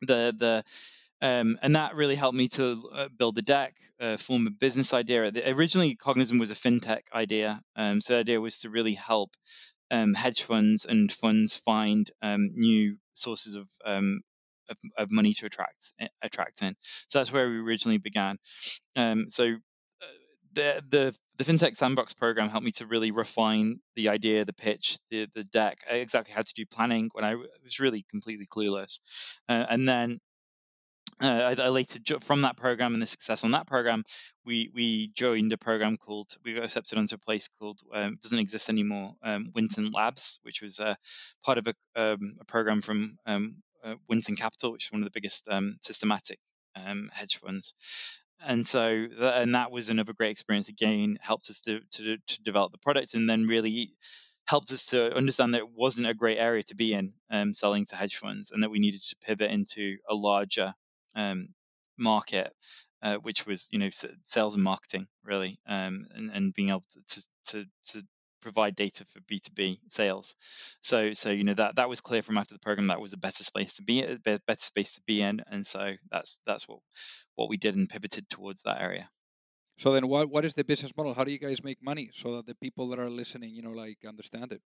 the 0.00 0.34
the 0.36 0.64
um, 1.22 1.58
and 1.62 1.76
that 1.76 1.94
really 1.94 2.14
helped 2.14 2.36
me 2.36 2.48
to 2.48 2.90
uh, 2.92 3.08
build 3.16 3.36
the 3.36 3.42
deck, 3.42 3.74
uh, 4.00 4.16
form 4.16 4.46
a 4.46 4.50
business 4.50 4.92
idea. 4.92 5.30
The, 5.30 5.50
originally, 5.50 5.96
Cognism 5.96 6.38
was 6.38 6.50
a 6.50 6.54
fintech 6.54 7.10
idea. 7.12 7.62
Um, 7.74 8.00
so 8.00 8.14
the 8.14 8.20
idea 8.20 8.40
was 8.40 8.60
to 8.60 8.70
really 8.70 8.92
help 8.92 9.30
um, 9.90 10.14
hedge 10.14 10.42
funds 10.42 10.84
and 10.84 11.10
funds 11.10 11.56
find 11.56 12.10
um, 12.20 12.50
new 12.54 12.98
sources 13.14 13.54
of, 13.54 13.66
um, 13.84 14.20
of, 14.68 14.76
of 14.98 15.10
money 15.10 15.32
to 15.32 15.46
attract 15.46 15.94
eh, 15.98 16.08
attract 16.20 16.60
in. 16.62 16.76
So 17.08 17.18
that's 17.18 17.32
where 17.32 17.48
we 17.48 17.58
originally 17.60 17.98
began. 17.98 18.36
Um, 18.94 19.30
so 19.30 19.56
the 20.56 20.82
the 20.88 21.16
the 21.36 21.44
fintech 21.44 21.76
sandbox 21.76 22.14
program 22.14 22.48
helped 22.48 22.64
me 22.64 22.72
to 22.72 22.86
really 22.86 23.10
refine 23.10 23.78
the 23.94 24.08
idea, 24.08 24.44
the 24.44 24.52
pitch, 24.52 24.98
the 25.10 25.28
the 25.34 25.44
deck, 25.44 25.78
exactly 25.88 26.34
how 26.34 26.42
to 26.42 26.54
do 26.54 26.66
planning 26.66 27.10
when 27.12 27.24
I 27.24 27.36
was 27.36 27.78
really 27.78 28.04
completely 28.10 28.46
clueless, 28.46 28.98
uh, 29.48 29.66
and 29.68 29.88
then 29.88 30.18
uh, 31.22 31.54
I, 31.56 31.62
I, 31.62 31.68
later 31.68 32.20
from 32.20 32.42
that 32.42 32.56
program 32.56 32.94
and 32.94 33.02
the 33.02 33.06
success 33.06 33.44
on 33.44 33.52
that 33.52 33.66
program, 33.66 34.04
we 34.44 34.70
we 34.74 35.08
joined 35.14 35.52
a 35.52 35.58
program 35.58 35.96
called 35.96 36.28
we 36.44 36.54
got 36.54 36.64
accepted 36.64 36.98
onto 36.98 37.14
a 37.14 37.18
place 37.18 37.48
called 37.58 37.80
um, 37.94 38.18
doesn't 38.22 38.38
exist 38.38 38.68
anymore 38.68 39.14
um, 39.22 39.52
Winton 39.54 39.92
Labs, 39.92 40.40
which 40.42 40.62
was 40.62 40.80
uh, 40.80 40.94
part 41.44 41.58
of 41.58 41.68
a, 41.68 41.74
um, 41.94 42.36
a 42.40 42.44
program 42.44 42.82
from 42.82 43.16
um, 43.26 43.62
uh, 43.84 43.94
Winton 44.08 44.36
Capital, 44.36 44.72
which 44.72 44.86
is 44.86 44.92
one 44.92 45.02
of 45.02 45.06
the 45.06 45.18
biggest 45.18 45.48
um, 45.48 45.76
systematic 45.80 46.38
um, 46.74 47.10
hedge 47.12 47.36
funds. 47.36 47.74
And 48.44 48.66
so, 48.66 49.06
and 49.18 49.54
that 49.54 49.70
was 49.70 49.88
another 49.88 50.12
great 50.12 50.30
experience. 50.30 50.68
Again, 50.68 51.18
helped 51.20 51.50
us 51.50 51.62
to, 51.62 51.80
to 51.92 52.16
to 52.16 52.42
develop 52.42 52.72
the 52.72 52.78
product, 52.78 53.14
and 53.14 53.28
then 53.28 53.46
really 53.46 53.92
helped 54.48 54.72
us 54.72 54.86
to 54.86 55.14
understand 55.16 55.54
that 55.54 55.62
it 55.62 55.70
wasn't 55.70 56.06
a 56.06 56.14
great 56.14 56.38
area 56.38 56.62
to 56.64 56.74
be 56.74 56.92
in, 56.94 57.12
selling 57.54 57.84
to 57.86 57.96
hedge 57.96 58.16
funds, 58.16 58.50
and 58.52 58.62
that 58.62 58.70
we 58.70 58.78
needed 58.78 59.02
to 59.02 59.16
pivot 59.22 59.50
into 59.50 59.96
a 60.08 60.14
larger 60.14 60.74
um, 61.14 61.48
market, 61.98 62.52
uh, 63.02 63.16
which 63.16 63.46
was 63.46 63.68
you 63.72 63.78
know 63.78 63.90
sales 64.24 64.54
and 64.54 64.62
marketing 64.64 65.06
really, 65.24 65.58
um, 65.66 66.06
and, 66.14 66.30
and 66.30 66.54
being 66.54 66.68
able 66.68 66.84
to, 67.08 67.22
to 67.46 67.64
to 67.86 68.02
provide 68.46 68.76
data 68.76 69.04
for 69.06 69.20
B2B 69.20 69.78
sales. 69.88 70.36
So 70.80 71.12
so 71.14 71.30
you 71.30 71.44
know 71.44 71.54
that 71.54 71.76
that 71.76 71.88
was 71.88 72.00
clear 72.00 72.22
from 72.22 72.38
after 72.38 72.54
the 72.54 72.60
program 72.60 72.88
that 72.88 73.00
was 73.00 73.12
a 73.12 73.18
better 73.18 73.42
space 73.42 73.74
to 73.74 73.82
be 73.82 74.02
a 74.02 74.18
better 74.18 74.60
space 74.60 74.94
to 74.94 75.02
be 75.06 75.20
in, 75.20 75.42
and 75.50 75.66
so 75.66 75.94
that's 76.10 76.38
that's 76.46 76.68
what 76.68 76.78
what 77.34 77.48
we 77.48 77.56
did 77.56 77.74
and 77.76 77.88
pivoted 77.88 78.28
towards 78.30 78.62
that 78.62 78.80
area. 78.80 79.08
So 79.78 79.92
then, 79.92 80.08
what 80.08 80.30
what 80.30 80.44
is 80.44 80.54
the 80.54 80.64
business 80.64 80.92
model? 80.96 81.14
How 81.14 81.24
do 81.24 81.32
you 81.32 81.38
guys 81.38 81.62
make 81.64 81.82
money 81.82 82.10
so 82.14 82.36
that 82.36 82.46
the 82.46 82.54
people 82.54 82.88
that 82.88 82.98
are 82.98 83.10
listening, 83.10 83.54
you 83.54 83.62
know, 83.62 83.72
like 83.72 83.98
understand 84.06 84.52
it? 84.52 84.62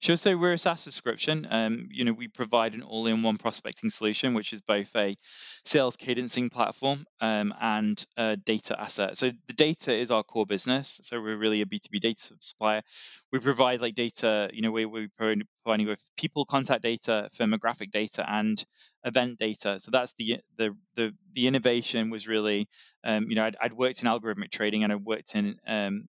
Sure. 0.00 0.16
So 0.16 0.36
we're 0.36 0.54
a 0.54 0.58
SaaS 0.58 0.82
subscription. 0.82 1.46
Um, 1.50 1.88
you 1.90 2.04
know, 2.04 2.12
we 2.12 2.28
provide 2.28 2.74
an 2.74 2.82
all-in-one 2.82 3.36
prospecting 3.36 3.90
solution, 3.90 4.34
which 4.34 4.52
is 4.52 4.60
both 4.60 4.94
a 4.96 5.16
sales 5.64 5.96
cadencing 5.96 6.50
platform 6.50 7.04
um, 7.20 7.52
and 7.60 8.02
a 8.16 8.36
data 8.36 8.80
asset. 8.80 9.18
So 9.18 9.30
the 9.46 9.52
data 9.54 9.92
is 9.92 10.10
our 10.10 10.22
core 10.22 10.46
business. 10.46 11.00
So 11.04 11.20
we're 11.20 11.36
really 11.36 11.60
a 11.60 11.66
B2B 11.66 12.00
data 12.00 12.34
supplier. 12.40 12.82
We 13.30 13.40
provide 13.40 13.80
like 13.80 13.94
data. 13.94 14.50
You 14.52 14.62
know, 14.62 14.70
we, 14.70 14.86
we're 14.86 15.08
providing 15.18 15.86
with 15.86 16.02
people 16.16 16.44
contact 16.44 16.82
data, 16.82 17.28
firmographic 17.38 17.90
data, 17.90 18.24
and 18.26 18.62
event 19.04 19.38
data. 19.38 19.78
So 19.80 19.90
that's 19.90 20.14
the 20.14 20.38
the 20.56 20.74
the, 20.94 21.14
the 21.34 21.46
innovation 21.46 22.10
was 22.10 22.26
really, 22.26 22.68
um, 23.04 23.28
you 23.28 23.36
know, 23.36 23.44
I'd, 23.44 23.56
I'd, 23.60 23.72
worked 23.72 24.02
in 24.02 24.08
algorithmic 24.08 24.50
trading 24.50 24.82
and 24.82 24.92
I 24.92 24.96
worked 24.96 25.34
in 25.34 25.56
um, 25.66 26.08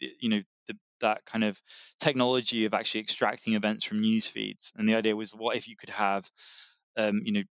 you 0.00 0.30
know 0.30 0.42
that 1.00 1.24
kind 1.24 1.44
of 1.44 1.60
technology 2.00 2.64
of 2.64 2.74
actually 2.74 3.00
extracting 3.00 3.54
events 3.54 3.84
from 3.84 4.00
news 4.00 4.28
feeds. 4.28 4.72
And 4.76 4.88
the 4.88 4.94
idea 4.94 5.16
was, 5.16 5.32
what 5.32 5.56
if 5.56 5.68
you 5.68 5.76
could 5.76 5.90
have, 5.90 6.30
um, 6.96 7.22
you 7.24 7.32
know, 7.32 7.42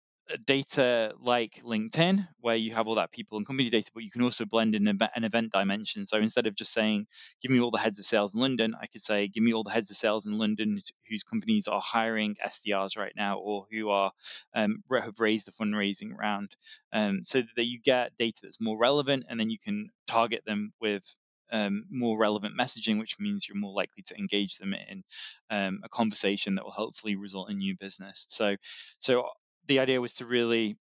data 0.45 1.15
like 1.21 1.63
LinkedIn, 1.63 2.27
where 2.41 2.57
you 2.57 2.75
have 2.75 2.89
all 2.89 2.97
that 2.97 3.13
people 3.13 3.39
and 3.39 3.47
company 3.47 3.71
data, 3.71 3.91
but 3.95 4.03
you 4.03 4.11
can 4.11 4.23
also 4.23 4.45
blend 4.45 4.75
in 4.75 4.87
an 4.87 5.25
event 5.25 5.53
dimension. 5.53 6.07
So 6.07 6.19
instead 6.19 6.47
of 6.47 6.55
just 6.55 6.73
saying, 6.73 7.07
give 7.43 7.51
me 7.51 7.61
all 7.61 7.71
the 7.71 7.79
heads 7.79 7.99
of 7.99 8.05
sales 8.05 8.35
in 8.35 8.41
London, 8.41 8.75
I 8.81 8.87
could 8.87 9.01
say, 9.01 9.29
give 9.29 9.43
me 9.43 9.55
all 9.55 9.65
the 9.65 9.71
heads 9.71 9.91
of 9.91 9.97
sales 9.97 10.27
in 10.27 10.37
London 10.37 10.81
whose 11.09 11.23
companies 11.23 11.69
are 11.69 11.81
hiring 11.81 12.37
SDRs 12.45 12.99
right 12.99 13.13
now 13.17 13.39
or 13.39 13.67
who 13.71 13.91
are 13.91 14.13
um, 14.55 14.83
have 14.91 15.21
raised 15.21 15.49
a 15.49 15.53
fundraising 15.53 16.17
round, 16.17 16.55
um, 16.93 17.21
so 17.25 17.43
that 17.57 17.65
you 17.65 17.81
get 17.81 18.17
data 18.19 18.41
that's 18.43 18.61
more 18.61 18.79
relevant, 18.79 19.25
and 19.29 19.39
then 19.39 19.51
you 19.51 19.59
can 19.59 19.89
target 20.07 20.43
them 20.45 20.73
with 20.81 21.05
um, 21.51 21.85
more 21.91 22.19
relevant 22.19 22.59
messaging, 22.59 22.99
which 22.99 23.17
means 23.19 23.47
you're 23.49 23.59
more 23.59 23.75
likely 23.75 24.03
to 24.07 24.19
engage 24.19 24.57
them 24.57 24.75
in 24.75 25.03
um, 25.51 25.81
a 25.85 25.89
conversation 25.89 26.55
that 26.55 26.65
will 26.65 26.73
hopefully 26.73 27.17
result 27.17 27.51
in 27.51 27.59
new 27.59 27.77
business. 27.77 28.27
So, 28.29 28.57
so 28.99 29.29
the 29.67 29.81
idea 29.81 30.01
was 30.01 30.15
to 30.15 30.27
really 30.27 30.77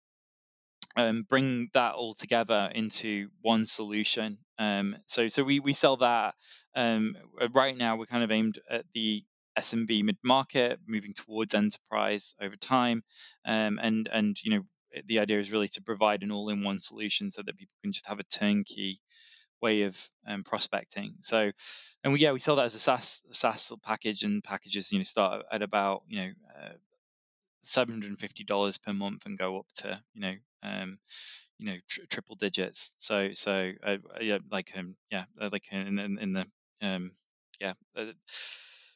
um, 0.96 1.24
bring 1.28 1.68
that 1.74 1.94
all 1.94 2.14
together 2.14 2.70
into 2.74 3.28
one 3.42 3.66
solution. 3.66 4.38
Um, 4.58 4.96
so, 5.06 5.28
so 5.28 5.44
we 5.44 5.60
we 5.60 5.74
sell 5.74 5.98
that 5.98 6.34
um, 6.74 7.16
right 7.52 7.76
now. 7.76 7.96
We're 7.96 8.06
kind 8.06 8.24
of 8.24 8.30
aimed 8.30 8.58
at 8.70 8.84
the 8.94 9.22
SMB 9.58 10.04
mid 10.04 10.16
market, 10.22 10.80
moving 10.86 11.14
towards 11.14 11.54
enterprise 11.54 12.34
over 12.40 12.56
time, 12.56 13.02
um, 13.44 13.78
and 13.82 14.08
and 14.10 14.36
you 14.42 14.50
know 14.50 14.62
the 15.06 15.18
idea 15.18 15.38
is 15.38 15.52
really 15.52 15.68
to 15.68 15.82
provide 15.82 16.22
an 16.22 16.32
all-in-one 16.32 16.80
solution 16.80 17.30
so 17.30 17.42
that 17.42 17.58
people 17.58 17.74
can 17.82 17.92
just 17.92 18.06
have 18.06 18.18
a 18.18 18.24
turnkey 18.24 18.98
way 19.62 19.82
of 19.82 20.10
um, 20.26 20.44
prospecting. 20.44 21.16
So, 21.20 21.52
and 22.04 22.12
we 22.12 22.20
yeah 22.20 22.32
we 22.32 22.38
sell 22.40 22.56
that 22.56 22.66
as 22.66 22.74
a 22.74 22.78
SaaS 22.80 23.22
SaaS 23.30 23.72
package, 23.82 24.22
and 24.22 24.42
packages 24.42 24.92
you 24.92 24.98
know 24.98 25.04
start 25.04 25.46
at 25.50 25.62
about 25.62 26.02
you 26.08 26.20
know 26.20 26.30
uh, 26.56 26.72
seven 27.62 27.94
hundred 27.94 28.10
and 28.10 28.18
fifty 28.20 28.44
dollars 28.44 28.78
per 28.78 28.92
month 28.92 29.26
and 29.26 29.38
go 29.38 29.58
up 29.58 29.66
to 29.76 30.00
you 30.14 30.20
know 30.20 30.34
um, 30.62 30.98
you 31.58 31.66
know 31.66 31.76
tr- 31.88 32.06
triple 32.10 32.36
digits. 32.36 32.94
So 32.98 33.32
so 33.34 33.72
uh, 33.82 33.98
yeah 34.20 34.38
like 34.50 34.72
um 34.76 34.96
yeah 35.10 35.24
uh, 35.40 35.50
like 35.52 35.72
in 35.72 35.98
in, 35.98 36.18
in 36.18 36.32
the 36.34 36.46
um 36.82 37.12
yeah. 37.60 37.74
Uh, 37.96 38.12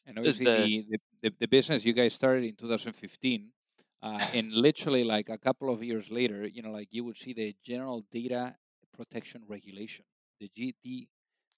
and 0.07 0.19
obviously 0.19 0.47
the, 0.47 0.85
the, 0.91 0.99
the, 1.23 1.35
the 1.41 1.49
business 1.49 1.85
you 1.85 1.93
guys 1.93 2.15
started 2.15 2.45
in 2.45 2.55
2015 2.57 3.51
uh, 4.03 4.27
and 4.33 4.53
literally 4.53 5.05
like 5.05 5.29
a 5.29 5.39
couple 5.39 5.73
of 5.73 5.83
years 5.83 6.11
later 6.11 6.47
you 6.47 6.63
know 6.63 6.71
like 6.71 6.89
you 6.91 7.05
would 7.05 7.17
see 7.19 7.33
the 7.33 7.55
general 7.65 8.05
data 8.11 8.57
protection 8.97 9.43
regulation 9.49 10.05
the 10.41 10.51
GD 10.59 11.07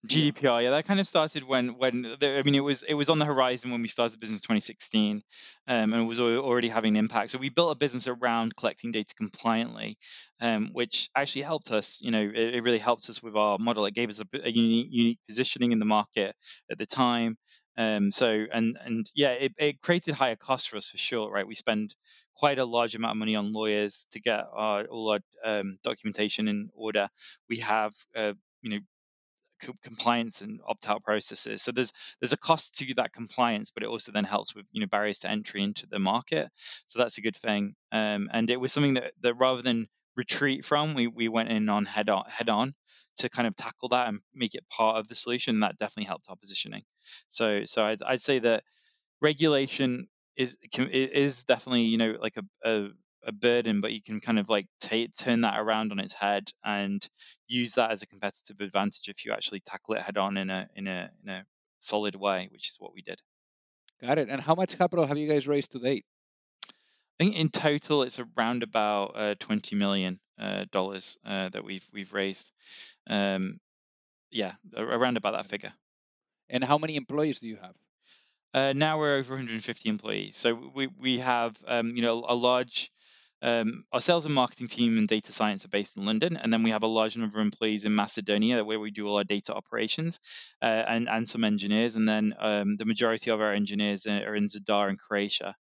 GDPR, 0.05 0.65
yeah, 0.65 0.71
that 0.71 0.85
kind 0.85 0.99
of 0.99 1.07
started 1.07 1.45
when 1.45 1.79
when 1.79 2.03
the, 2.03 2.39
I 2.39 2.43
mean 2.43 2.57
it 2.57 2.65
was 2.65 2.83
it 2.83 2.95
was 2.95 3.09
on 3.09 3.21
the 3.21 3.25
horizon 3.25 3.71
when 3.71 3.83
we 3.83 3.89
started 3.89 4.13
the 4.13 4.19
business 4.19 4.41
in 4.41 4.57
2016, 4.57 5.23
um, 5.69 5.93
and 5.93 6.03
it 6.03 6.07
was 6.07 6.19
already 6.19 6.69
having 6.69 6.97
an 6.97 7.05
impact. 7.05 7.31
So 7.31 7.39
we 7.39 7.51
built 7.51 7.71
a 7.71 7.79
business 7.79 8.09
around 8.09 8.57
collecting 8.57 8.91
data 8.91 9.15
compliantly, 9.15 9.97
um, 10.41 10.71
which 10.73 11.09
actually 11.15 11.43
helped 11.43 11.71
us. 11.71 12.01
You 12.03 12.11
know, 12.11 12.21
it, 12.21 12.55
it, 12.55 12.65
really 12.65 12.81
helped 12.81 13.09
us 13.11 13.23
with 13.23 13.37
our 13.37 13.59
model. 13.59 13.87
It 13.87 13.95
gave 13.95 14.11
us 14.11 14.21
a, 14.21 14.27
a 14.43 14.51
unique, 14.51 14.89
unique 14.91 15.19
positioning 15.29 15.71
in 15.71 15.79
the 15.79 15.85
market 15.85 16.35
at 16.69 16.79
the 16.79 16.87
time. 16.87 17.39
Um, 17.79 18.11
so 18.11 18.45
and 18.53 18.77
and 18.85 19.09
yeah, 19.15 19.31
it, 19.31 19.53
it 19.57 19.81
created 19.83 20.15
higher 20.15 20.37
costs 20.37 20.67
for 20.67 20.79
us 20.79 20.91
for 20.91 20.99
sure, 20.99 21.31
right? 21.31 21.47
We 21.47 21.55
spend 21.55 21.95
quite 22.35 22.59
a 22.59 22.65
large 22.65 22.97
amount 22.97 23.13
of 23.13 23.19
money 23.19 23.37
on 23.37 23.53
lawyers 23.53 24.09
to 24.11 24.21
get 24.21 24.47
our, 24.53 24.85
all 24.87 25.11
our 25.13 25.21
um, 25.45 25.79
documentation 25.85 26.49
in 26.49 26.71
order. 26.75 27.09
We 27.49 27.59
have 27.59 27.93
uh, 28.17 28.33
you 28.63 28.71
know 28.71 28.81
compliance 29.83 30.41
and 30.41 30.61
opt-out 30.67 31.03
processes. 31.03 31.63
So 31.63 31.73
there's 31.73 31.93
there's 32.21 32.33
a 32.33 32.39
cost 32.39 32.79
to 32.79 32.95
that 32.95 33.13
compliance, 33.13 33.71
but 33.71 33.83
it 33.83 33.89
also 33.89 34.13
then 34.13 34.25
helps 34.25 34.55
with 34.55 34.67
you 34.73 34.81
know 34.81 34.87
barriers 34.87 35.21
to 35.21 35.31
entry 35.31 35.63
into 35.63 35.87
the 35.87 35.99
market. 35.99 36.49
So 36.87 36.99
that's 36.99 37.19
a 37.19 37.23
good 37.23 37.37
thing. 37.37 37.75
Um, 37.91 38.29
and 38.33 38.51
it 38.51 38.61
was 38.61 38.73
something 38.73 38.95
that, 38.95 39.13
that 39.21 39.35
rather 39.35 39.63
than 39.63 39.87
retreat 40.17 40.65
from, 40.65 40.95
we, 40.95 41.07
we 41.07 41.29
went 41.29 41.51
in 41.51 41.69
on 41.69 41.85
head 41.85 42.09
on 42.09 42.25
head 42.29 42.49
on 42.49 42.75
to 43.19 43.29
kind 43.29 43.47
of 43.47 43.55
tackle 43.57 43.91
that 43.91 44.09
and 44.09 44.21
make 44.35 44.55
it 44.55 44.65
part 44.69 44.97
of 44.97 45.09
the 45.09 45.15
solution. 45.15 45.61
That 45.61 45.79
definitely 45.79 46.07
helped 46.09 46.27
our 46.29 46.37
positioning. 46.37 46.83
So 47.29 47.65
so 47.65 47.85
I'd, 47.85 48.03
I'd 48.03 48.21
say 48.21 48.41
that 48.41 48.65
regulation 49.21 50.09
is 50.37 50.57
is 50.79 51.45
definitely 51.45 51.83
you 51.83 51.99
know 51.99 52.17
like 52.21 52.37
a, 52.37 52.69
a 52.69 52.89
a 53.25 53.33
burden, 53.33 53.81
but 53.81 53.93
you 53.93 54.03
can 54.03 54.21
kind 54.21 54.39
of 54.39 54.49
like 54.49 54.67
t- 54.81 55.09
turn 55.09 55.43
that 55.43 55.59
around 55.59 55.93
on 55.93 55.99
its 55.99 56.13
head 56.13 56.51
and 56.65 57.07
use 57.47 57.75
that 57.75 57.91
as 57.91 58.03
a 58.03 58.07
competitive 58.07 58.61
advantage 58.61 59.09
if 59.09 59.25
you 59.25 59.33
actually 59.33 59.61
tackle 59.61 59.95
it 59.95 60.03
head 60.03 60.19
on 60.19 60.37
in 60.37 60.51
a 60.51 60.69
in 60.75 60.87
a 60.87 61.11
in 61.23 61.31
a 61.31 61.45
solid 61.79 62.15
way, 62.15 62.49
which 62.51 62.69
is 62.69 62.77
what 62.79 62.95
we 62.95 63.03
did. 63.03 63.21
Got 64.01 64.19
it. 64.19 64.29
And 64.29 64.41
how 64.41 64.55
much 64.55 64.77
capital 64.79 65.07
have 65.07 65.19
you 65.19 65.29
guys 65.29 65.47
raised 65.47 65.73
to 65.73 65.79
date? 65.79 66.05
I 66.69 67.25
think 67.25 67.37
in 67.37 67.51
total 67.51 68.03
it's 68.03 68.19
around 68.19 68.63
about 68.63 69.13
uh, 69.15 69.35
twenty 69.39 69.77
million 69.77 70.19
uh, 70.39 70.65
dollars 70.71 71.17
uh, 71.25 71.49
that 71.51 71.65
we've 71.65 71.87
we've 71.93 72.13
raised. 72.13 72.53
Um, 73.07 73.61
yeah, 74.31 74.53
around 74.77 75.17
about 75.19 75.35
that 75.35 75.47
figure. 75.47 75.73
And 76.49 76.65
how 76.65 76.79
many 76.79 76.97
employees 76.97 77.41
do 77.41 77.49
you 77.49 77.57
have? 77.57 77.75
Uh, 78.55 78.73
now 78.75 78.99
we're 78.99 79.17
over 79.17 79.35
150 79.35 79.89
employees. 79.89 80.37
So 80.37 80.55
we 80.75 80.87
we 80.87 81.19
have 81.19 81.57
um, 81.67 81.97
you 81.97 82.03
know 82.03 82.25
a 82.27 82.35
large 82.35 82.91
um, 83.43 83.85
our 83.93 84.01
sales 84.01 84.25
and 84.25 84.35
marketing 84.35 84.69
team 84.69 84.99
and 84.99 85.09
data 85.09 85.33
science 85.33 85.65
are 85.65 85.69
based 85.69 85.97
in 85.97 86.05
London, 86.05 86.37
and 86.37 86.53
then 86.53 86.63
we 86.63 86.71
have 86.71 86.85
a 86.85 86.87
large 86.89 87.17
number 87.17 87.39
of 87.39 87.45
employees 87.45 87.85
in 87.85 87.95
Macedonia 87.95 88.65
where 88.65 88.79
we 88.79 88.91
do 88.91 89.09
all 89.09 89.17
our 89.17 89.25
data 89.25 89.53
operations 89.53 90.21
uh, 90.63 90.85
and, 90.87 91.09
and 91.09 91.29
some 91.29 91.43
engineers. 91.43 91.97
And 91.97 92.09
then 92.09 92.35
um, 92.39 92.77
the 92.77 92.85
majority 92.85 93.31
of 93.31 93.41
our 93.41 93.53
engineers 93.53 94.07
are 94.07 94.35
in 94.35 94.47
Zadar 94.47 94.89
in 94.91 94.97
Croatia. 94.97 95.57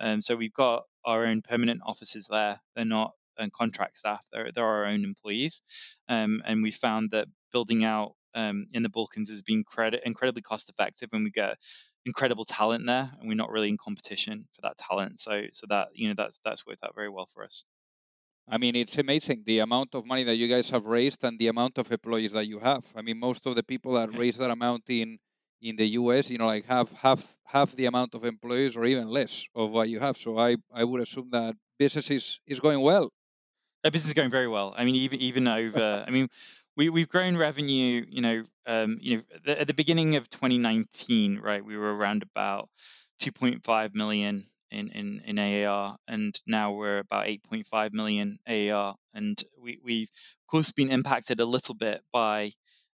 Um, 0.00 0.22
so 0.22 0.34
we've 0.34 0.52
got 0.52 0.84
our 1.04 1.26
own 1.26 1.42
permanent 1.42 1.82
offices 1.84 2.26
there. 2.30 2.58
They're 2.74 2.84
not 2.84 3.12
uh, 3.38 3.48
contract 3.52 3.98
staff; 3.98 4.24
they're, 4.32 4.50
they're 4.52 4.64
our 4.64 4.86
own 4.86 5.04
employees. 5.04 5.62
Um, 6.08 6.42
and 6.46 6.62
we 6.62 6.70
found 6.70 7.10
that 7.10 7.28
building 7.52 7.84
out 7.84 8.12
um, 8.34 8.66
in 8.72 8.82
the 8.82 8.88
Balkans 8.88 9.30
has 9.30 9.42
been 9.42 9.64
credit, 9.64 10.02
incredibly 10.04 10.42
cost 10.42 10.68
effective, 10.68 11.10
and 11.12 11.24
we 11.24 11.30
get 11.30 11.58
incredible 12.06 12.44
talent 12.44 12.86
there, 12.86 13.10
and 13.18 13.28
we're 13.28 13.34
not 13.34 13.50
really 13.50 13.68
in 13.68 13.76
competition 13.76 14.46
for 14.54 14.62
that 14.62 14.78
talent. 14.78 15.18
So 15.18 15.42
so 15.52 15.66
that 15.68 15.88
you 15.94 16.08
know 16.08 16.14
that's 16.16 16.38
that's 16.44 16.66
worked 16.66 16.84
out 16.84 16.94
very 16.94 17.10
well 17.10 17.26
for 17.26 17.44
us. 17.44 17.64
I 18.48 18.58
mean, 18.58 18.76
it's 18.76 18.96
amazing 18.96 19.42
the 19.44 19.58
amount 19.58 19.94
of 19.94 20.06
money 20.06 20.22
that 20.22 20.36
you 20.36 20.46
guys 20.46 20.70
have 20.70 20.86
raised 20.86 21.24
and 21.24 21.36
the 21.36 21.48
amount 21.48 21.78
of 21.78 21.90
employees 21.90 22.30
that 22.32 22.46
you 22.46 22.60
have. 22.60 22.84
I 22.94 23.02
mean, 23.02 23.18
most 23.18 23.44
of 23.44 23.56
the 23.56 23.64
people 23.64 23.94
that 23.94 24.12
yeah. 24.12 24.18
raise 24.18 24.36
that 24.38 24.50
amount 24.50 24.84
in 24.88 25.18
in 25.60 25.74
the 25.76 25.86
US, 26.00 26.30
you 26.30 26.38
know, 26.38 26.46
like 26.46 26.66
have 26.66 26.90
half 26.92 27.36
half 27.44 27.74
the 27.74 27.86
amount 27.86 28.14
of 28.14 28.24
employees 28.24 28.76
or 28.76 28.84
even 28.84 29.08
less 29.08 29.44
of 29.54 29.70
what 29.70 29.88
you 29.88 29.98
have. 29.98 30.16
So 30.16 30.38
I 30.38 30.56
I 30.72 30.84
would 30.84 31.00
assume 31.00 31.30
that 31.32 31.56
business 31.78 32.10
is 32.10 32.40
is 32.46 32.60
going 32.60 32.80
well. 32.80 33.10
That 33.82 33.92
business 33.92 34.10
is 34.10 34.14
going 34.14 34.30
very 34.30 34.48
well. 34.48 34.74
I 34.76 34.84
mean, 34.84 34.94
even 34.94 35.20
even 35.20 35.48
over. 35.48 36.04
I 36.08 36.10
mean, 36.10 36.28
we 36.76 36.88
we've 36.88 37.08
grown 37.08 37.36
revenue. 37.36 38.04
You 38.08 38.20
know, 38.22 38.44
um, 38.66 38.98
you 39.00 39.16
know, 39.16 39.54
at 39.54 39.66
the 39.66 39.74
beginning 39.74 40.16
of 40.16 40.28
2019, 40.28 41.38
right, 41.38 41.64
we 41.64 41.76
were 41.76 41.94
around 41.94 42.22
about 42.22 42.68
2.5 43.20 43.94
million 43.94 44.46
in 44.70 44.90
in 44.90 45.22
in 45.24 45.38
AAR, 45.38 45.96
and 46.06 46.38
now 46.46 46.72
we're 46.72 46.98
about 46.98 47.26
8.5 47.26 47.92
million 47.92 48.38
AAR, 48.46 48.96
and 49.14 49.42
we 49.60 49.78
we've 49.82 50.10
of 50.10 50.46
course 50.50 50.70
been 50.72 50.90
impacted 50.90 51.40
a 51.40 51.46
little 51.46 51.74
bit 51.74 52.02
by 52.12 52.50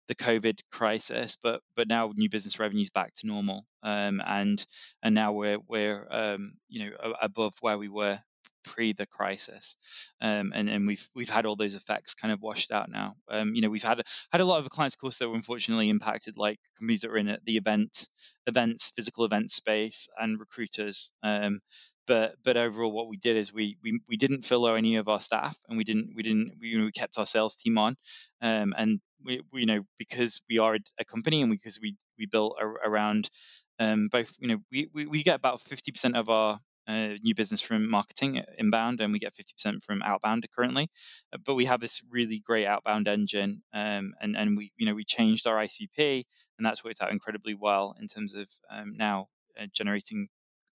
the 0.08 0.14
COVID 0.14 0.60
crisis, 0.70 1.36
but 1.42 1.60
but 1.76 1.88
now 1.88 2.12
new 2.14 2.28
business 2.28 2.58
revenues 2.58 2.90
back 2.90 3.14
to 3.16 3.26
normal, 3.26 3.64
um, 3.82 4.22
and 4.24 4.64
and 5.02 5.14
now 5.14 5.32
we're 5.32 5.58
we're 5.68 6.06
um, 6.10 6.52
you 6.68 6.84
know 6.90 7.14
above 7.20 7.54
where 7.60 7.78
we 7.78 7.88
were 7.88 8.18
pre 8.64 8.92
the 8.92 9.07
crisis, 9.07 9.76
um, 10.21 10.52
and 10.54 10.69
and 10.69 10.87
we've 10.87 11.09
we've 11.14 11.28
had 11.28 11.47
all 11.47 11.57
those 11.57 11.75
effects 11.75 12.14
kind 12.14 12.33
of 12.33 12.40
washed 12.40 12.73
out 12.73 12.90
now. 12.90 13.14
Um, 13.28 13.54
you 13.54 13.62
know, 13.62 13.71
we've 13.71 13.83
had 13.83 14.02
had 14.31 14.40
a 14.40 14.45
lot 14.45 14.61
of 14.61 14.71
clients, 14.71 14.97
of 14.97 15.00
course, 15.00 15.19
that 15.19 15.28
were 15.28 15.37
unfortunately 15.37 15.88
impacted, 15.88 16.37
like 16.37 16.59
companies 16.78 17.02
that 17.02 17.11
were 17.11 17.19
in 17.19 17.38
the 17.45 17.57
event 17.57 18.09
events, 18.47 18.92
physical 18.97 19.25
event 19.25 19.50
space, 19.50 20.09
and 20.19 20.38
recruiters. 20.38 21.12
Um, 21.23 21.61
but 22.07 22.35
but 22.45 22.57
overall, 22.57 22.92
what 22.92 23.09
we 23.09 23.16
did 23.16 23.37
is 23.37 23.52
we 23.52 23.76
we, 23.83 24.00
we 24.09 24.16
didn't 24.16 24.45
furlough 24.45 24.75
any 24.75 24.97
of 24.97 25.09
our 25.09 25.21
staff, 25.21 25.57
and 25.69 25.78
we 25.78 25.85
didn't 25.85 26.11
we 26.14 26.23
didn't 26.23 26.54
we, 26.61 26.69
you 26.69 26.78
know, 26.78 26.85
we 26.85 26.92
kept 26.92 27.19
our 27.19 27.26
sales 27.26 27.57
team 27.57 27.78
on, 27.78 27.97
um, 28.40 28.75
and 28.76 29.00
we, 29.25 29.42
we, 29.52 29.61
you 29.61 29.66
know 29.66 29.83
because 29.99 30.42
we 30.49 30.59
are 30.59 30.76
a 30.99 31.04
company 31.04 31.42
and 31.42 31.50
because 31.50 31.78
we 31.81 31.97
we 32.19 32.26
built 32.26 32.57
a, 32.61 32.66
around 32.66 33.31
um, 33.78 34.09
both 34.09 34.35
you 34.40 34.49
know 34.49 34.59
we, 34.71 34.88
we, 34.92 35.07
we 35.07 35.23
get 35.23 35.37
about 35.37 35.61
50% 35.61 36.16
of 36.16 36.28
our 36.28 36.59
uh, 36.88 37.14
new 37.22 37.34
business 37.34 37.60
from 37.60 37.88
marketing 37.88 38.38
uh, 38.38 38.42
inbound 38.58 39.00
and 39.00 39.12
we 39.12 39.18
get 39.18 39.34
50% 39.34 39.82
from 39.82 40.02
outbound 40.02 40.46
currently. 40.54 40.88
Uh, 41.32 41.38
but 41.44 41.54
we 41.54 41.66
have 41.66 41.80
this 41.80 42.02
really 42.10 42.40
great 42.40 42.66
outbound 42.66 43.08
engine 43.08 43.62
um, 43.72 44.14
and 44.20 44.36
and 44.36 44.56
we 44.56 44.72
you 44.76 44.86
know 44.86 44.94
we 44.94 45.04
changed 45.04 45.46
our 45.46 45.56
icp 45.56 46.24
and 46.58 46.66
that's 46.66 46.84
worked 46.84 47.00
out 47.00 47.12
incredibly 47.12 47.54
well 47.54 47.94
in 48.00 48.06
terms 48.08 48.34
of 48.34 48.48
um, 48.70 48.96
now 48.96 49.28
uh, 49.60 49.66
generating 49.72 50.28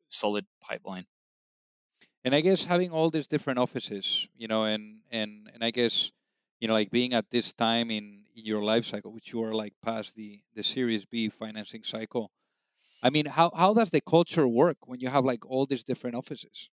solid 0.09 0.45
pipeline. 0.61 1.05
And 2.23 2.35
i 2.35 2.41
guess 2.41 2.65
having 2.65 2.91
all 2.91 3.09
these 3.09 3.27
different 3.27 3.59
offices 3.59 4.27
you 4.35 4.47
know 4.47 4.63
and 4.65 4.99
and 5.11 5.49
and 5.53 5.63
i 5.63 5.71
guess 5.71 6.11
you 6.59 6.67
know 6.67 6.73
like 6.73 6.91
being 6.91 7.13
at 7.13 7.29
this 7.31 7.53
time 7.53 7.89
in, 7.89 8.23
in 8.35 8.45
your 8.45 8.63
life 8.63 8.85
cycle 8.85 9.11
which 9.11 9.31
you 9.31 9.43
are 9.43 9.53
like 9.53 9.73
past 9.83 10.15
the 10.15 10.41
the 10.55 10.63
series 10.63 11.05
b 11.05 11.29
financing 11.29 11.83
cycle 11.83 12.31
I 13.01 13.09
mean, 13.09 13.25
how 13.25 13.51
how 13.55 13.73
does 13.73 13.91
the 13.91 14.01
culture 14.01 14.47
work 14.47 14.87
when 14.87 14.99
you 14.99 15.09
have 15.09 15.25
like 15.25 15.45
all 15.45 15.65
these 15.65 15.83
different 15.83 16.15
offices? 16.15 16.69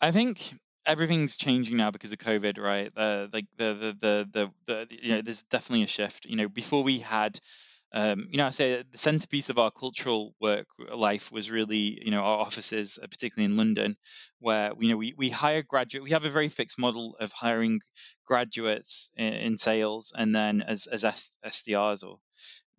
I 0.00 0.10
think 0.10 0.54
everything's 0.84 1.36
changing 1.36 1.76
now 1.76 1.90
because 1.90 2.12
of 2.12 2.18
COVID, 2.18 2.58
right? 2.58 2.92
Uh, 2.96 3.28
like 3.32 3.46
the, 3.56 3.74
the 3.74 3.96
the 4.00 4.28
the 4.32 4.50
the 4.66 4.86
you 5.02 5.08
know, 5.16 5.22
there's 5.22 5.42
definitely 5.44 5.84
a 5.84 5.86
shift. 5.88 6.26
You 6.26 6.36
know, 6.36 6.48
before 6.48 6.82
we 6.82 6.98
had 6.98 7.38
um, 7.92 8.28
you 8.30 8.38
know, 8.38 8.46
I 8.46 8.50
say 8.50 8.82
the 8.82 8.98
centerpiece 8.98 9.48
of 9.48 9.58
our 9.58 9.70
cultural 9.70 10.34
work 10.40 10.66
life 10.78 11.30
was 11.32 11.50
really, 11.50 11.98
you 12.04 12.10
know, 12.10 12.20
our 12.20 12.38
offices, 12.38 12.98
uh, 13.02 13.06
particularly 13.06 13.50
in 13.50 13.56
London, 13.56 13.96
where 14.40 14.72
you 14.78 14.90
know 14.90 14.96
we 14.96 15.14
we 15.16 15.30
hire 15.30 15.62
graduate. 15.62 16.02
We 16.04 16.10
have 16.10 16.24
a 16.24 16.30
very 16.30 16.48
fixed 16.48 16.78
model 16.78 17.16
of 17.20 17.32
hiring 17.32 17.80
graduates 18.26 19.10
in, 19.16 19.32
in 19.34 19.58
sales, 19.58 20.12
and 20.14 20.34
then 20.34 20.62
as 20.62 20.86
as 20.88 21.04
SDRs 21.04 22.04
or 22.04 22.18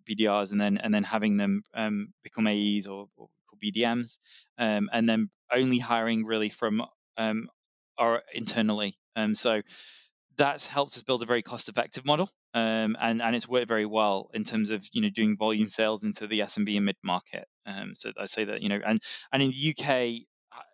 BDRs 0.08 0.52
and 0.52 0.60
then 0.62 0.78
and 0.78 0.94
then 0.94 1.04
having 1.04 1.38
them 1.38 1.62
um, 1.74 2.14
become 2.24 2.48
AEs 2.48 2.88
or, 2.88 3.08
or 3.18 3.28
BDMs, 3.64 4.20
um, 4.58 4.90
and 4.92 5.08
then 5.08 5.30
only 5.52 5.80
hiring 5.80 6.26
really 6.26 6.50
from 6.50 6.84
um, 7.18 7.50
our 7.98 8.24
internally. 8.34 8.98
Um, 9.16 9.36
so 9.36 9.62
that's 10.38 10.68
helped 10.68 10.96
us 10.96 11.02
build 11.02 11.24
a 11.24 11.26
very 11.26 11.42
cost-effective 11.42 12.06
model, 12.06 12.30
um, 12.54 12.96
and 13.00 13.22
and 13.22 13.36
it's 13.36 13.48
worked 13.48 13.68
very 13.68 13.86
well 13.86 14.30
in 14.34 14.44
terms 14.44 14.70
of 14.70 14.88
you 14.94 15.02
know 15.02 15.10
doing 15.10 15.38
volume 15.38 15.70
sales 15.70 16.04
into 16.04 16.28
the 16.28 16.42
SMB 16.42 16.78
and 16.78 16.86
mid 16.86 16.98
market. 17.04 17.48
Um, 17.66 17.94
so 17.96 18.12
I 18.20 18.26
say 18.26 18.46
that 18.46 18.62
you 18.62 18.70
know, 18.70 18.80
and 18.86 19.00
and 19.32 19.44
in 19.44 19.52
the 19.52 19.76
UK, 19.76 20.28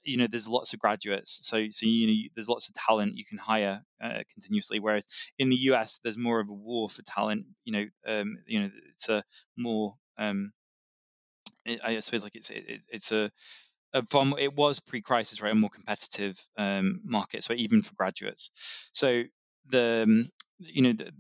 you 0.04 0.18
know 0.18 0.28
there's 0.28 0.48
lots 0.48 0.74
of 0.74 0.80
graduates 0.80 1.40
so 1.48 1.68
so 1.70 1.86
you 1.86 2.08
know 2.08 2.30
there's 2.36 2.50
lots 2.50 2.68
of 2.70 2.76
talent 2.76 3.18
you 3.18 3.26
can 3.26 3.38
hire 3.38 3.82
uh, 4.04 4.22
continuously 4.34 4.80
whereas 4.80 5.08
in 5.40 5.50
the 5.50 5.56
US 5.72 6.00
there's 6.04 6.18
more 6.18 6.40
of 6.40 6.50
a 6.50 6.54
war 6.54 6.90
for 6.90 7.02
talent 7.04 7.46
you 7.66 7.74
know 7.74 7.86
um, 8.08 8.38
you 8.48 8.62
know 8.62 8.70
it's 8.90 9.10
a 9.10 9.24
more 9.58 9.96
um, 10.18 10.52
I 11.84 12.00
suppose 12.00 12.24
like 12.24 12.36
it's 12.36 12.50
it, 12.50 12.82
it's 12.90 13.12
a, 13.12 13.32
a 13.94 14.06
from 14.06 14.36
it 14.38 14.56
was 14.56 14.80
pre-crisis 14.80 15.42
right 15.42 15.52
a 15.52 15.56
more 15.56 15.70
competitive 15.70 16.40
um, 16.58 17.02
market 17.06 17.44
so 17.44 17.54
even 17.54 17.82
for 17.82 17.96
graduates 17.96 18.90
so 18.94 19.24
the 19.68 20.04
um, 20.08 20.30
you 20.60 20.82
know 20.84 20.94
the, 20.94 21.12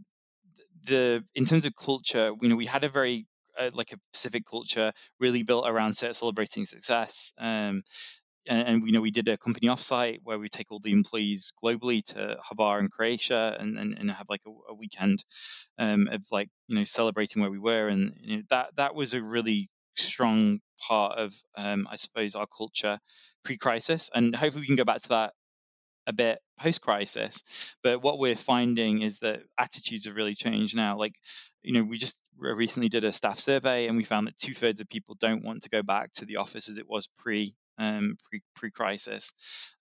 the 0.86 1.25
in 1.36 1.46
terms 1.46 1.66
of 1.66 1.75
culture 1.75 2.32
you 2.41 2.50
know 2.50 2.56
we 2.56 2.65
had 2.65 2.84
a 2.84 2.89
very 2.89 3.28
uh, 3.58 3.69
like 3.74 3.91
a 3.91 3.98
Pacific 4.12 4.43
culture 4.50 4.91
really 5.19 5.43
built 5.43 5.67
around 5.67 5.93
celebrating 5.93 6.65
success. 6.65 7.34
Um, 7.38 7.84
and, 8.47 8.67
and, 8.67 8.84
you 8.86 8.91
know 8.91 9.01
we 9.01 9.12
did 9.12 9.27
a 9.27 9.38
company 9.38 9.67
offsite 9.67 10.19
where 10.23 10.39
we 10.39 10.49
take 10.49 10.71
all 10.71 10.79
the 10.79 10.91
employees 10.91 11.51
globally 11.63 12.03
to 12.13 12.38
Hvar 12.51 12.79
in 12.79 12.89
Croatia 12.89 13.56
and, 13.60 13.77
and, 13.77 13.97
and 13.97 14.12
have 14.12 14.27
like 14.29 14.41
a, 14.47 14.71
a 14.71 14.73
weekend 14.73 15.23
um, 15.77 16.08
of 16.08 16.23
like 16.32 16.49
you 16.67 16.75
know 16.75 16.84
celebrating 16.84 17.41
where 17.41 17.51
we 17.51 17.60
were 17.60 17.88
and 17.88 18.13
you 18.21 18.38
know, 18.38 18.43
that 18.49 18.75
that 18.77 18.95
was 18.95 19.13
a 19.13 19.21
really 19.21 19.69
strong 19.95 20.60
part 20.88 21.17
of 21.17 21.34
um, 21.56 21.88
I 21.89 21.95
suppose 21.97 22.36
our 22.36 22.47
culture 22.47 22.99
pre-crisis 23.43 24.10
and 24.13 24.36
hopefully 24.36 24.62
we 24.62 24.67
can 24.67 24.75
go 24.75 24.86
back 24.86 25.01
to 25.03 25.10
that 25.10 25.34
a 26.08 26.13
bit 26.13 26.39
post 26.60 26.82
crisis. 26.82 27.43
But 27.84 28.01
what 28.01 28.19
we're 28.19 28.36
finding 28.36 29.01
is 29.01 29.19
that 29.19 29.41
attitudes 29.58 30.06
have 30.06 30.15
really 30.15 30.36
changed 30.36 30.75
now. 30.75 30.97
Like, 30.97 31.15
you 31.62 31.73
know, 31.73 31.84
we 31.84 31.97
just 31.97 32.19
recently 32.38 32.89
did 32.89 33.03
a 33.03 33.12
staff 33.12 33.39
survey 33.39 33.88
and 33.88 33.97
we 33.97 34.03
found 34.03 34.27
that 34.27 34.38
two 34.38 34.53
thirds 34.53 34.82
of 34.82 34.89
people 34.89 35.15
don't 35.19 35.43
want 35.43 35.63
to 35.63 35.69
go 35.69 35.82
back 35.82 36.12
to 36.13 36.25
the 36.25 36.38
office 36.38 36.69
as 36.69 36.77
it 36.77 36.89
was 36.89 37.08
pre 37.19 37.56
um, 37.78 38.18
pre 38.56 38.72
crisis. 38.72 39.34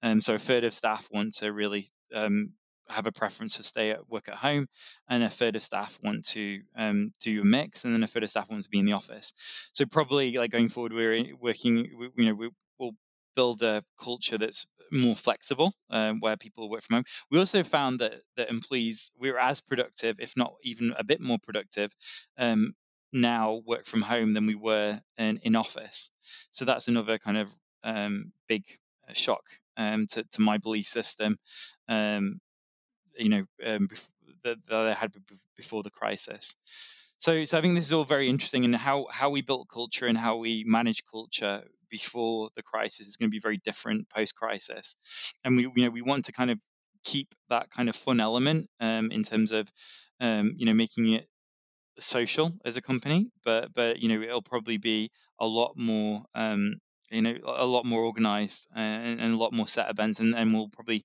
Um, 0.03 0.21
so 0.21 0.35
a 0.35 0.39
third 0.39 0.65
of 0.65 0.73
staff 0.73 1.09
want 1.13 1.35
to 1.37 1.53
really 1.53 1.87
um, 2.15 2.53
have 2.89 3.07
a 3.07 3.13
preference 3.13 3.57
to 3.57 3.63
stay 3.63 3.91
at 3.91 4.09
work 4.09 4.29
at 4.29 4.37
home, 4.37 4.67
and 5.09 5.23
a 5.23 5.31
third 5.31 5.57
of 5.57 5.63
staff 5.63 5.99
want 6.03 6.27
to 6.29 6.61
um, 6.77 7.13
do 7.21 7.43
a 7.43 7.45
mix, 7.45 7.85
and 7.85 7.95
then 7.95 8.03
a 8.03 8.07
third 8.07 8.23
of 8.23 8.31
staff 8.31 8.51
want 8.51 8.63
to 8.63 8.71
be 8.71 8.79
in 8.79 8.87
the 8.87 8.93
office. 8.93 9.33
So 9.73 9.87
probably 9.87 10.37
like 10.37 10.51
going 10.51 10.69
forward, 10.69 10.93
we're 10.93 11.35
working. 11.41 11.89
We, 11.99 12.09
you 12.17 12.25
know, 12.27 12.35
we, 12.35 12.51
will 12.79 12.95
build 13.37 13.63
a 13.63 13.83
culture 14.03 14.39
that's 14.39 14.67
more 14.91 15.17
flexible, 15.17 15.73
um, 15.91 16.21
where 16.21 16.37
people 16.37 16.69
work 16.69 16.83
from 16.83 16.97
home. 16.97 17.05
We 17.31 17.39
also 17.39 17.63
found 17.63 18.01
that 18.01 18.15
that 18.37 18.51
employees 18.51 19.11
we 19.19 19.31
were 19.31 19.39
as 19.39 19.61
productive, 19.61 20.17
if 20.21 20.37
not 20.37 20.55
even 20.63 20.95
a 20.97 21.05
bit 21.05 21.21
more 21.21 21.39
productive, 21.43 21.91
um, 22.39 22.75
now 23.13 23.63
work 23.67 23.85
from 23.85 24.03
home 24.03 24.35
than 24.35 24.47
we 24.47 24.55
were 24.55 25.01
in, 25.19 25.39
in 25.43 25.57
office. 25.57 26.11
So 26.51 26.65
that's 26.65 26.89
another 26.89 27.19
kind 27.19 27.39
of 27.39 27.55
um, 27.85 28.33
big 28.49 28.64
uh, 29.09 29.12
shock 29.14 29.42
um, 29.77 30.07
to, 30.09 30.25
to, 30.33 30.40
my 30.40 30.59
belief 30.59 30.87
system. 30.87 31.38
Um, 31.88 32.40
you 33.16 33.29
know, 33.29 33.45
um, 33.64 33.88
that, 34.45 34.59
I 34.71 34.92
had 34.95 35.12
before 35.57 35.83
the 35.83 35.90
crisis. 35.90 36.57
So, 37.18 37.45
so 37.45 37.59
I 37.59 37.61
think 37.61 37.75
this 37.75 37.87
is 37.87 37.92
all 37.92 38.05
very 38.05 38.29
interesting, 38.29 38.64
and 38.64 38.75
how 38.75 39.07
how 39.11 39.31
we 39.31 39.42
built 39.42 39.68
culture 39.68 40.07
and 40.07 40.18
how 40.18 40.38
we 40.38 40.64
manage 40.66 41.03
culture 41.11 41.62
before 41.88 42.51
the 42.57 42.62
crisis 42.62 43.07
is 43.07 43.16
going 43.16 43.29
to 43.29 43.35
be 43.35 43.38
very 43.38 43.59
different 43.59 44.09
post 44.09 44.35
crisis, 44.35 44.97
and 45.45 45.57
we 45.57 45.62
you 45.64 45.85
know 45.85 45.90
we 45.90 46.03
want 46.03 46.25
to 46.25 46.33
kind 46.33 46.51
of 46.51 46.59
keep 47.05 47.29
that 47.49 47.71
kind 47.71 47.88
of 47.88 47.97
fun 47.97 48.21
element 48.21 48.68
um, 48.81 49.11
in 49.11 49.23
terms 49.23 49.53
of 49.53 49.71
um, 50.21 50.55
you 50.57 50.66
know 50.66 50.75
making 50.75 51.12
it 51.12 51.27
social 51.99 52.53
as 52.64 52.77
a 52.77 52.83
company, 52.83 53.29
but 53.45 53.73
but 53.73 53.99
you 54.01 54.09
know 54.09 54.21
it'll 54.21 54.42
probably 54.42 54.79
be 54.79 55.11
a 55.38 55.47
lot 55.47 55.75
more 55.77 56.25
um, 56.35 56.75
you 57.12 57.22
know 57.22 57.37
a 57.44 57.66
lot 57.66 57.85
more 57.85 58.03
organized 58.03 58.68
and, 58.75 59.20
and 59.20 59.35
a 59.35 59.37
lot 59.37 59.53
more 59.53 59.68
set 59.68 59.90
events, 59.90 60.20
and, 60.20 60.35
and 60.35 60.53
we'll 60.53 60.68
probably 60.68 61.05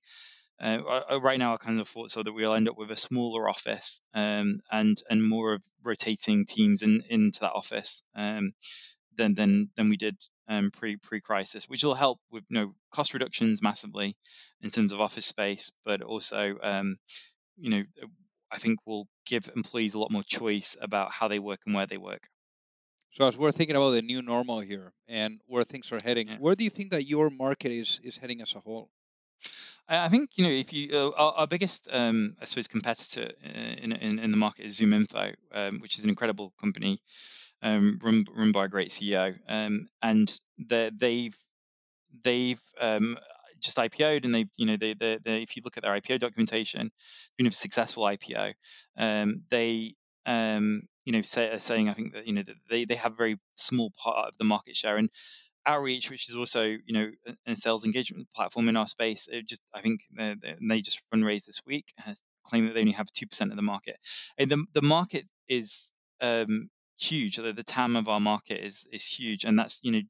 uh, 0.60 1.02
uh, 1.10 1.20
right 1.20 1.38
now, 1.38 1.52
our 1.52 1.58
kind 1.58 1.78
of 1.78 1.88
thoughts 1.88 2.16
are 2.16 2.24
that 2.24 2.32
we'll 2.32 2.54
end 2.54 2.68
up 2.68 2.76
with 2.76 2.90
a 2.90 2.96
smaller 2.96 3.48
office 3.48 4.00
um, 4.14 4.60
and 4.70 5.00
and 5.08 5.22
more 5.26 5.54
of 5.54 5.62
rotating 5.84 6.46
teams 6.46 6.82
in, 6.82 7.00
into 7.08 7.40
that 7.40 7.52
office 7.52 8.02
um, 8.16 8.52
than 9.16 9.34
than 9.34 9.70
than 9.76 9.88
we 9.88 9.96
did 9.96 10.16
um, 10.48 10.70
pre 10.72 10.96
pre 10.96 11.20
crisis, 11.20 11.68
which 11.68 11.84
will 11.84 11.94
help 11.94 12.18
with 12.32 12.44
you 12.48 12.54
know 12.54 12.74
cost 12.90 13.14
reductions 13.14 13.62
massively 13.62 14.16
in 14.60 14.70
terms 14.70 14.92
of 14.92 15.00
office 15.00 15.26
space, 15.26 15.70
but 15.84 16.02
also 16.02 16.56
um, 16.60 16.96
you 17.56 17.70
know 17.70 17.84
I 18.50 18.58
think 18.58 18.80
will 18.84 19.06
give 19.26 19.48
employees 19.54 19.94
a 19.94 20.00
lot 20.00 20.10
more 20.10 20.24
choice 20.24 20.76
about 20.80 21.12
how 21.12 21.28
they 21.28 21.38
work 21.38 21.60
and 21.66 21.74
where 21.74 21.86
they 21.86 21.98
work. 21.98 22.26
So 23.12 23.26
as 23.26 23.36
we're 23.36 23.52
thinking 23.52 23.76
about 23.76 23.90
the 23.90 24.02
new 24.02 24.22
normal 24.22 24.60
here 24.60 24.92
and 25.08 25.40
where 25.46 25.64
things 25.64 25.90
are 25.92 25.98
heading, 26.04 26.28
yeah. 26.28 26.36
where 26.38 26.54
do 26.54 26.64
you 26.64 26.70
think 26.70 26.90
that 26.92 27.06
your 27.06 27.30
market 27.30 27.72
is 27.72 28.00
is 28.04 28.16
heading 28.16 28.40
as 28.40 28.54
a 28.54 28.60
whole? 28.60 28.90
I 29.88 30.08
think 30.08 30.36
you 30.36 30.44
know 30.44 30.50
if 30.50 30.72
you 30.72 30.90
uh, 30.92 31.10
our, 31.16 31.32
our, 31.32 31.46
biggest 31.46 31.88
um, 31.90 32.36
I 32.40 32.44
suppose 32.44 32.68
competitor 32.68 33.30
uh, 33.44 33.74
in, 33.82 33.92
in, 33.92 34.18
in 34.18 34.30
the 34.30 34.36
market 34.36 34.66
is 34.66 34.78
ZoomInfo, 34.78 35.34
um, 35.52 35.80
which 35.80 35.98
is 35.98 36.04
an 36.04 36.10
incredible 36.10 36.52
company 36.60 37.00
um, 37.62 37.98
run 38.02 38.24
run 38.34 38.52
by 38.52 38.66
a 38.66 38.68
great 38.68 38.90
CEO, 38.90 39.34
um, 39.48 39.88
and 40.02 40.38
they've 40.58 41.36
they've 42.22 42.62
um, 42.80 43.16
just 43.60 43.78
IPO'd 43.78 44.24
and 44.24 44.34
they've 44.34 44.50
you 44.56 44.66
know 44.66 44.76
they, 44.76 44.94
they, 44.94 45.18
they, 45.24 45.42
if 45.42 45.56
you 45.56 45.62
look 45.64 45.76
at 45.76 45.84
their 45.84 45.94
IPO 45.94 46.20
documentation, 46.20 46.90
been 47.36 47.46
a 47.46 47.50
successful 47.50 48.04
IPO. 48.04 48.54
Um, 48.96 49.42
they 49.50 49.94
you 51.08 51.12
know 51.12 51.22
say, 51.22 51.56
saying 51.58 51.88
I 51.88 51.94
think 51.94 52.12
that 52.12 52.26
you 52.26 52.34
know 52.34 52.42
that 52.42 52.56
they 52.68 52.84
they 52.84 52.96
have 52.96 53.12
a 53.12 53.16
very 53.24 53.38
small 53.56 53.90
part 53.96 54.28
of 54.28 54.36
the 54.36 54.44
market 54.44 54.76
share 54.76 54.98
and 54.98 55.08
outreach, 55.64 56.10
which 56.10 56.28
is 56.28 56.36
also 56.36 56.64
you 56.64 56.92
know 56.92 57.10
a, 57.46 57.56
sales 57.56 57.86
engagement 57.86 58.28
platform 58.34 58.68
in 58.68 58.76
our 58.76 58.86
space. 58.86 59.26
It 59.26 59.48
just 59.48 59.62
I 59.74 59.80
think 59.80 60.00
they, 60.14 60.34
they 60.60 60.80
just 60.82 61.00
fundraised 61.10 61.46
this 61.46 61.62
week, 61.66 61.86
has 61.96 62.22
claimed 62.44 62.68
that 62.68 62.74
they 62.74 62.80
only 62.80 62.92
have 62.92 63.10
two 63.10 63.26
percent 63.26 63.52
of 63.52 63.56
the 63.56 63.62
market. 63.62 63.96
And 64.36 64.50
the 64.50 64.62
the 64.74 64.82
market 64.82 65.24
is 65.48 65.94
um, 66.20 66.68
huge. 67.00 67.36
The, 67.36 67.54
the 67.54 67.64
TAM 67.64 67.96
of 67.96 68.10
our 68.10 68.20
market 68.20 68.62
is 68.62 68.86
is 68.92 69.06
huge, 69.06 69.46
and 69.46 69.58
that's 69.58 69.80
you 69.82 69.92
know 69.92 70.02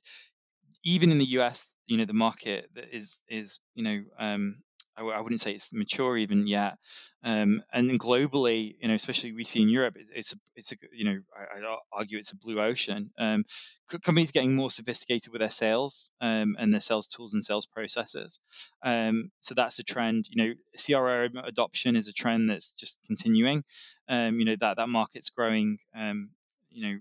even 0.84 1.12
in 1.12 1.18
the 1.18 1.30
US 1.38 1.72
you 1.86 1.96
know 1.96 2.06
the 2.06 2.12
market 2.26 2.68
is 2.90 3.22
is 3.28 3.60
you 3.76 3.84
know 3.84 4.02
um, 4.18 4.56
I 5.02 5.20
wouldn't 5.20 5.40
say 5.40 5.52
it's 5.52 5.72
mature 5.72 6.16
even 6.16 6.46
yet. 6.46 6.76
Um, 7.24 7.62
and 7.72 7.98
globally, 7.98 8.76
you 8.80 8.88
know, 8.88 8.94
especially 8.94 9.32
we 9.32 9.44
see 9.44 9.62
in 9.62 9.68
Europe, 9.68 9.96
it's 10.14 10.32
a, 10.32 10.36
it's 10.54 10.72
a, 10.72 10.76
you 10.92 11.04
know, 11.04 11.18
I, 11.36 11.56
would 11.56 11.78
argue 11.92 12.18
it's 12.18 12.32
a 12.32 12.36
blue 12.36 12.60
ocean. 12.60 13.10
Um, 13.18 13.44
companies 13.90 14.30
getting 14.30 14.54
more 14.54 14.70
sophisticated 14.70 15.32
with 15.32 15.40
their 15.40 15.50
sales 15.50 16.10
um, 16.20 16.56
and 16.58 16.72
their 16.72 16.80
sales 16.80 17.08
tools 17.08 17.34
and 17.34 17.44
sales 17.44 17.66
processes. 17.66 18.40
Um, 18.82 19.30
so 19.40 19.54
that's 19.54 19.78
a 19.78 19.84
trend. 19.84 20.26
You 20.30 20.44
know, 20.44 20.54
CRM 20.76 21.46
adoption 21.46 21.96
is 21.96 22.08
a 22.08 22.12
trend 22.12 22.50
that's 22.50 22.72
just 22.74 23.00
continuing. 23.06 23.64
Um, 24.08 24.38
you 24.38 24.46
know 24.46 24.56
that 24.60 24.76
that 24.76 24.88
market's 24.88 25.30
growing. 25.30 25.78
Um, 25.94 26.30
you 26.70 26.82
know, 26.86 26.98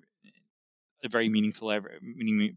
very 1.09 1.29
meaningful 1.29 1.71
every, 1.71 1.91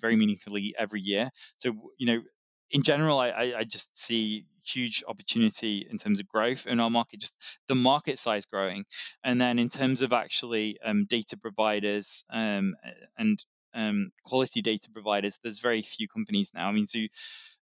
very 0.01 0.17
meaningfully 0.17 0.75
every 0.79 1.01
year. 1.01 1.31
So 1.59 1.75
you 1.99 2.07
know, 2.07 2.23
in 2.71 2.83
general, 2.83 3.19
I, 3.19 3.55
I 3.59 3.65
just 3.65 3.99
see 3.99 4.47
huge 4.65 5.03
opportunity 5.07 5.87
in 5.91 5.99
terms 5.99 6.21
of 6.21 6.29
growth 6.29 6.67
in 6.67 6.81
our 6.81 6.91
market, 6.91 7.21
just 7.21 7.35
the 7.67 7.75
market 7.75 8.19
size 8.19 8.47
growing. 8.47 8.85
And 9.25 9.41
then 9.41 9.59
in 9.59 9.69
terms 9.69 10.03
of 10.03 10.13
actually 10.13 10.79
um, 10.85 11.07
data 11.07 11.37
providers 11.37 12.25
um, 12.31 12.77
and 13.19 13.45
um, 13.75 14.13
quality 14.25 14.63
data 14.63 14.89
providers, 14.93 15.39
there's 15.43 15.59
very 15.59 15.83
few 15.83 16.09
companies 16.09 16.53
now. 16.55 16.69
I 16.69 16.73
mean, 16.73 16.87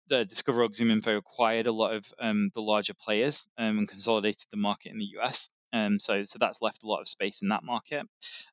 the 0.08 0.24
DiscoverOrg 0.24 0.74
ZoomInfo 0.74 1.18
acquired 1.18 1.66
a 1.66 1.72
lot 1.72 1.94
of 1.94 2.12
um, 2.18 2.48
the 2.54 2.62
larger 2.62 2.94
players 2.94 3.46
um, 3.58 3.78
and 3.78 3.88
consolidated 3.88 4.46
the 4.50 4.56
market 4.56 4.92
in 4.92 4.98
the 4.98 5.18
US. 5.20 5.50
Um, 5.72 6.00
so, 6.00 6.24
so 6.24 6.38
that's 6.38 6.62
left 6.62 6.82
a 6.82 6.86
lot 6.86 7.00
of 7.00 7.08
space 7.08 7.42
in 7.42 7.48
that 7.48 7.62
market, 7.62 8.06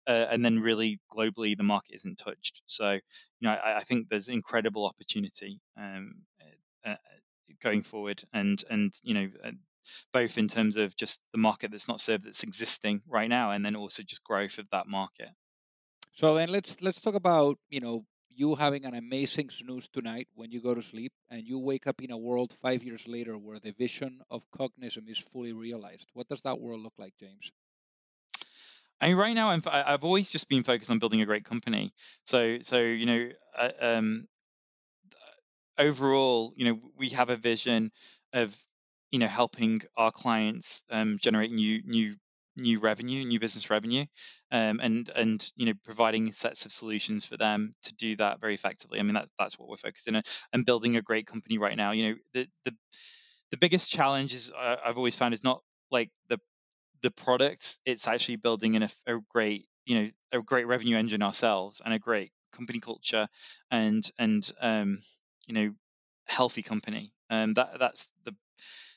uh, 0.06 0.26
and 0.30 0.44
then 0.44 0.60
really 0.60 1.00
globally 1.10 1.56
the 1.56 1.64
market 1.64 1.96
isn't 1.96 2.18
touched. 2.18 2.62
So, 2.66 2.92
you 2.92 3.02
know, 3.42 3.52
I, 3.52 3.78
I 3.78 3.80
think 3.82 4.10
there's 4.10 4.28
incredible 4.28 4.86
opportunity 4.86 5.62
um, 5.78 6.16
uh, 6.86 6.96
going 7.62 7.82
forward, 7.82 8.24
and 8.34 8.64
and 8.70 8.94
you 9.04 9.14
know, 9.14 9.30
uh, 9.44 9.52
both 10.14 10.38
in 10.38 10.48
terms 10.48 10.78
of 10.78 10.96
just 10.96 11.22
the 11.32 11.38
market 11.38 11.72
that's 11.72 11.88
not 11.88 12.02
served 12.02 12.26
that's 12.26 12.44
existing 12.44 13.02
right 13.08 13.30
now, 13.30 13.52
and 13.52 13.66
then 13.66 13.76
also 13.76 14.04
just 14.04 14.24
growth 14.24 14.58
of 14.58 14.70
that 14.72 14.88
market. 14.88 15.30
So 16.14 16.36
then 16.36 16.50
let's 16.50 16.82
let's 16.82 17.02
talk 17.02 17.16
about 17.16 17.58
you 17.70 17.82
know 17.82 18.06
you 18.36 18.56
having 18.56 18.86
an 18.86 18.96
amazing 18.96 19.50
snooze 19.50 19.88
tonight 19.88 20.28
when 20.36 20.52
you 20.52 20.62
go 20.62 20.76
to 20.76 20.82
sleep, 20.82 21.14
and 21.30 21.44
you 21.44 21.60
wake 21.60 21.88
up 21.88 22.02
in 22.02 22.12
a 22.12 22.18
world 22.18 22.54
five 22.62 22.84
years 22.84 23.08
later 23.08 23.38
where 23.38 23.60
the 23.60 23.72
vision 23.72 24.22
of 24.30 24.44
Cognism 24.52 25.08
is 25.08 25.18
fully 25.18 25.54
realized. 25.54 26.10
What 26.14 26.28
does 26.28 26.42
that 26.42 26.60
world 26.60 26.82
look 26.82 26.94
like, 26.98 27.14
James? 27.20 27.52
I 29.02 29.10
mean, 29.10 29.18
right 29.18 29.36
now, 29.36 29.50
I'm, 29.50 29.62
I've 29.66 30.04
always 30.04 30.32
just 30.32 30.48
been 30.48 30.64
focused 30.64 30.90
on 30.90 31.00
building 31.00 31.22
a 31.22 31.26
great 31.26 31.44
company. 31.44 31.94
So, 32.26 32.60
so 32.62 32.80
you 32.80 33.06
know, 33.06 33.30
uh, 33.58 33.72
um, 33.82 34.28
overall, 35.78 36.54
you 36.56 36.66
know, 36.66 36.80
we 36.98 37.10
have 37.10 37.30
a 37.30 37.38
vision 37.38 37.92
of, 38.34 38.56
you 39.12 39.20
know, 39.20 39.28
helping 39.28 39.82
our 39.96 40.12
clients 40.12 40.84
um, 40.90 41.18
generate 41.22 41.52
new 41.52 41.82
new 41.86 42.16
new 42.58 42.80
revenue, 42.80 43.26
new 43.26 43.40
business 43.40 43.70
revenue, 43.70 44.06
um, 44.52 44.80
and 44.82 45.10
and 45.10 45.52
you 45.56 45.66
know 45.68 45.74
providing 45.84 46.32
sets 46.32 46.66
of 46.66 46.72
solutions 46.72 47.26
for 47.26 47.38
them 47.38 47.76
to 47.84 47.94
do 47.96 48.16
that 48.18 48.40
very 48.40 48.54
effectively. 48.54 49.00
I 49.00 49.04
mean 49.04 49.14
that's 49.14 49.32
that's 49.38 49.60
what 49.60 49.70
we're 49.70 49.78
focusing 49.78 50.16
on 50.16 50.24
and 50.54 50.66
building 50.66 50.96
a 50.96 51.02
great 51.02 51.28
company 51.28 51.58
right 51.58 51.76
now. 51.78 51.92
You 51.92 52.10
know 52.10 52.16
the 52.34 52.48
the 52.66 52.76
the 53.52 53.58
biggest 53.58 53.92
challenge 53.92 54.34
is 54.34 54.52
uh, 54.52 54.78
I've 54.84 54.98
always 54.98 55.16
found 55.18 55.34
is 55.34 55.44
not 55.44 55.62
like 55.92 56.12
the 56.30 56.40
the 57.04 57.12
product; 57.12 57.80
it's 57.86 58.08
actually 58.08 58.38
building 58.38 58.76
in 58.76 58.84
a, 58.84 58.90
a 59.08 59.20
great 59.30 59.68
you 59.86 60.02
know 60.04 60.12
a 60.34 60.42
great 60.42 60.68
revenue 60.68 60.98
engine 60.98 61.24
ourselves 61.24 61.82
and 61.84 61.94
a 61.94 62.00
great 62.00 62.32
company 62.54 62.80
culture 62.80 63.28
and 63.72 64.04
and 64.20 64.50
um, 64.62 65.00
you 65.48 65.54
know 65.54 65.74
healthy 66.26 66.64
company. 66.64 67.12
Um, 67.30 67.54
that 67.56 67.80
that's 67.80 68.08
the 68.26 68.36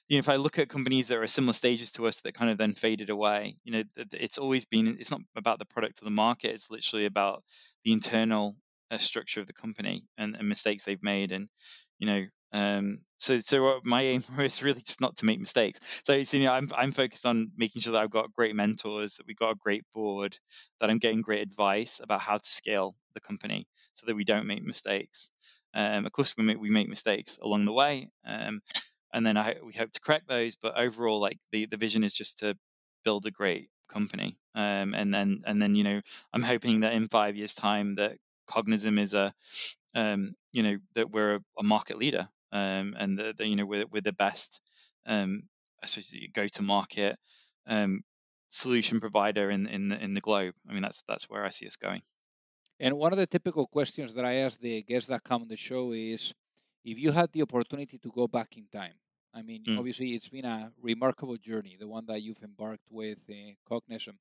you 0.09 0.17
know, 0.17 0.21
if 0.21 0.29
I 0.29 0.37
look 0.37 0.59
at 0.59 0.71
companies 0.71 1.09
that 1.09 1.19
are 1.19 1.27
similar 1.27 1.53
stages 1.53 1.93
to 1.93 2.07
us 2.07 2.21
that 2.23 2.33
kind 2.33 2.51
of 2.51 2.57
then 2.57 2.73
faded 2.73 3.11
away, 3.11 3.57
you 3.63 3.73
know, 3.73 3.83
it's 4.15 4.39
always 4.39 4.65
been, 4.65 4.97
it's 4.99 5.11
not 5.11 5.21
about 5.37 5.59
the 5.59 5.67
product 5.67 6.01
or 6.01 6.07
the 6.07 6.11
market. 6.11 6.53
It's 6.53 6.71
literally 6.71 7.05
about 7.05 7.45
the 7.85 7.93
internal 7.93 8.57
uh, 8.91 8.97
structure 8.97 9.41
of 9.41 9.47
the 9.47 9.53
company 9.53 10.05
and, 10.17 10.35
and, 10.35 10.49
mistakes 10.49 10.85
they've 10.85 11.03
made. 11.03 11.31
And, 11.31 11.51
you 11.99 12.07
know, 12.07 12.25
um, 12.53 13.01
so, 13.19 13.39
so 13.41 13.81
my 13.85 14.03
aim 14.03 14.23
is 14.39 14.63
really 14.63 14.81
just 14.81 15.01
not 15.01 15.17
to 15.19 15.27
make 15.27 15.41
mistakes. 15.41 15.81
So, 16.05 16.23
so, 16.23 16.37
you 16.37 16.45
know, 16.45 16.53
I'm, 16.53 16.69
I'm 16.77 16.93
focused 16.93 17.27
on 17.27 17.51
making 17.57 17.83
sure 17.83 17.93
that 17.93 18.03
I've 18.03 18.11
got 18.11 18.33
great 18.33 18.55
mentors, 18.55 19.17
that 19.17 19.27
we've 19.27 19.37
got 19.37 19.53
a 19.53 19.57
great 19.57 19.85
board, 19.95 20.39
that 20.81 20.91
I'm 20.91 20.99
getting 20.99 21.21
great 21.21 21.43
advice 21.43 22.01
about 22.03 22.21
how 22.21 22.39
to 22.39 22.47
scale 22.47 22.95
the 23.15 23.21
company 23.21 23.67
so 23.95 24.07
that 24.07 24.15
we 24.15 24.25
don't 24.25 24.47
make 24.47 24.63
mistakes. 24.63 25.31
Um, 25.75 26.07
of 26.07 26.13
course, 26.13 26.37
we 26.37 26.45
make, 26.45 26.61
we 26.61 26.71
make 26.71 26.89
mistakes 26.89 27.39
along 27.43 27.65
the 27.65 27.73
way. 27.73 28.11
Um, 28.25 28.61
and 29.13 29.27
then 29.27 29.37
I, 29.37 29.57
we 29.65 29.73
hope 29.73 29.91
to 29.93 30.01
correct 30.01 30.29
those. 30.29 30.57
But 30.57 30.79
overall, 30.79 31.21
like 31.21 31.39
the, 31.53 31.67
the 31.67 31.77
vision 31.77 32.05
is 32.05 32.15
just 32.15 32.39
to 32.39 32.57
build 33.05 33.27
a 33.27 33.31
great 33.31 33.69
company. 33.89 34.37
Um, 34.55 34.95
and 34.95 35.13
then 35.13 35.43
and 35.47 35.61
then 35.61 35.75
you 35.75 35.85
know 35.85 36.01
I'm 36.33 36.43
hoping 36.43 36.81
that 36.81 36.93
in 36.93 37.09
five 37.09 37.37
years' 37.37 37.55
time 37.55 37.97
that 37.97 38.17
Cognism 38.47 38.99
is 38.99 39.15
a 39.15 39.33
um, 39.95 40.35
you 40.53 40.63
know 40.63 40.79
that 40.95 41.11
we're 41.11 41.37
a, 41.37 41.41
a 41.59 41.63
market 41.63 41.99
leader 41.99 42.29
um, 42.53 42.95
and 42.99 43.19
that 43.19 43.41
you 43.41 43.57
know 43.57 43.67
we're, 43.67 43.87
we're 43.91 44.01
the 44.01 44.13
best 44.13 44.61
um, 45.07 45.43
especially 45.83 46.31
go 46.33 46.47
to 46.47 46.63
market 46.63 47.17
um, 47.67 48.03
solution 48.49 49.01
provider 49.01 49.51
in 49.51 49.67
in 49.67 49.89
the, 49.89 50.03
in 50.03 50.15
the 50.15 50.21
globe. 50.21 50.55
I 50.69 50.73
mean 50.73 50.83
that's 50.83 51.03
that's 51.09 51.29
where 51.29 51.45
I 51.45 51.51
see 51.51 51.67
us 51.67 51.77
going. 51.77 52.03
And 52.81 52.97
one 52.97 53.13
of 53.13 53.19
the 53.19 53.27
typical 53.27 53.67
questions 53.67 54.15
that 54.15 54.25
I 54.25 54.35
ask 54.35 54.61
the 54.61 54.83
guests 54.83 55.09
that 55.09 55.25
come 55.25 55.43
on 55.43 55.49
the 55.49 55.57
show 55.57 55.93
is 55.93 56.33
if 56.85 56.97
you 56.99 57.11
had 57.11 57.33
the 57.33 57.43
opportunity 57.43 57.99
to 57.99 58.11
go 58.11 58.29
back 58.29 58.57
in 58.57 58.67
time, 58.73 58.95
I 59.35 59.43
mean, 59.43 59.65
mm. 59.65 59.79
obviously 59.79 60.15
it's 60.15 60.29
been 60.29 60.45
a 60.45 60.73
remarkable 60.81 61.37
journey, 61.37 61.77
the 61.79 61.89
one 61.89 62.07
that 62.07 62.23
you've 62.23 62.43
embarked 62.43 62.87
with 62.91 63.19
uh, 63.29 63.53
Cognism, 63.69 64.17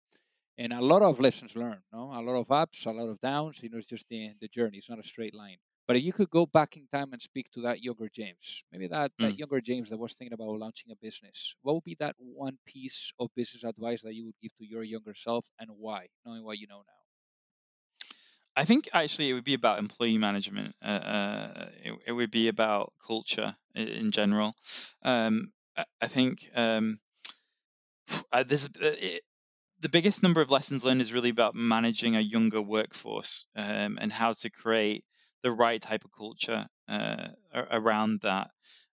and 0.57 0.73
a 0.73 0.81
lot 0.81 1.03
of 1.03 1.19
lessons 1.19 1.55
learned, 1.55 1.81
no? 1.93 2.11
A 2.13 2.21
lot 2.21 2.39
of 2.39 2.51
ups, 2.51 2.85
a 2.85 2.91
lot 2.91 3.07
of 3.07 3.21
downs. 3.21 3.61
You 3.61 3.69
know, 3.69 3.77
it's 3.77 3.87
just 3.87 4.09
the 4.09 4.31
the 4.41 4.47
journey. 4.47 4.77
It's 4.77 4.89
not 4.89 4.99
a 4.99 5.07
straight 5.07 5.35
line. 5.35 5.57
But 5.87 5.95
if 5.95 6.03
you 6.03 6.11
could 6.11 6.29
go 6.29 6.45
back 6.45 6.75
in 6.75 6.85
time 6.93 7.13
and 7.13 7.21
speak 7.21 7.49
to 7.53 7.61
that 7.61 7.81
younger 7.81 8.09
James, 8.13 8.63
maybe 8.73 8.87
that, 8.87 9.11
mm. 9.17 9.25
that 9.25 9.39
younger 9.39 9.61
James 9.61 9.89
that 9.89 9.97
was 9.97 10.13
thinking 10.13 10.33
about 10.33 10.59
launching 10.59 10.91
a 10.91 10.95
business, 10.95 11.55
what 11.61 11.75
would 11.75 11.85
be 11.85 11.95
that 12.01 12.15
one 12.19 12.57
piece 12.65 13.13
of 13.19 13.29
business 13.35 13.63
advice 13.63 14.01
that 14.01 14.13
you 14.13 14.25
would 14.25 14.35
give 14.41 14.53
to 14.57 14.65
your 14.65 14.83
younger 14.83 15.15
self 15.15 15.45
and 15.57 15.69
why, 15.71 16.07
knowing 16.25 16.43
what 16.43 16.57
you 16.57 16.67
know 16.67 16.79
now? 16.79 16.93
I 18.57 18.65
think 18.65 18.89
actually 18.91 19.29
it 19.29 19.33
would 19.33 19.45
be 19.45 19.53
about 19.53 19.79
employee 19.79 20.17
management. 20.17 20.75
Uh, 20.83 20.87
uh, 20.87 21.69
it, 21.83 21.93
it, 22.07 22.11
would 22.11 22.31
be 22.31 22.47
about 22.47 22.91
culture 23.05 23.55
in, 23.75 23.87
in 23.87 24.11
general. 24.11 24.51
Um, 25.03 25.51
I, 26.01 26.07
think 26.07 26.49
um, 26.55 26.99
uh, 28.31 28.43
this 28.43 28.65
uh, 28.65 28.69
it, 28.81 29.21
the 29.81 29.89
biggest 29.89 30.23
number 30.23 30.41
of 30.41 30.49
lessons 30.49 30.83
learned 30.83 31.01
is 31.01 31.13
really 31.13 31.29
about 31.29 31.53
managing 31.53 32.15
a 32.15 32.19
younger 32.19 32.61
workforce 32.61 33.45
um, 33.55 33.99
and 34.01 34.11
how 34.11 34.33
to 34.33 34.49
create 34.49 35.05
the 35.47 35.55
right 35.55 35.81
type 35.81 36.03
of 36.03 36.11
culture 36.11 36.67
uh, 36.89 37.27
around 37.71 38.19
that. 38.21 38.49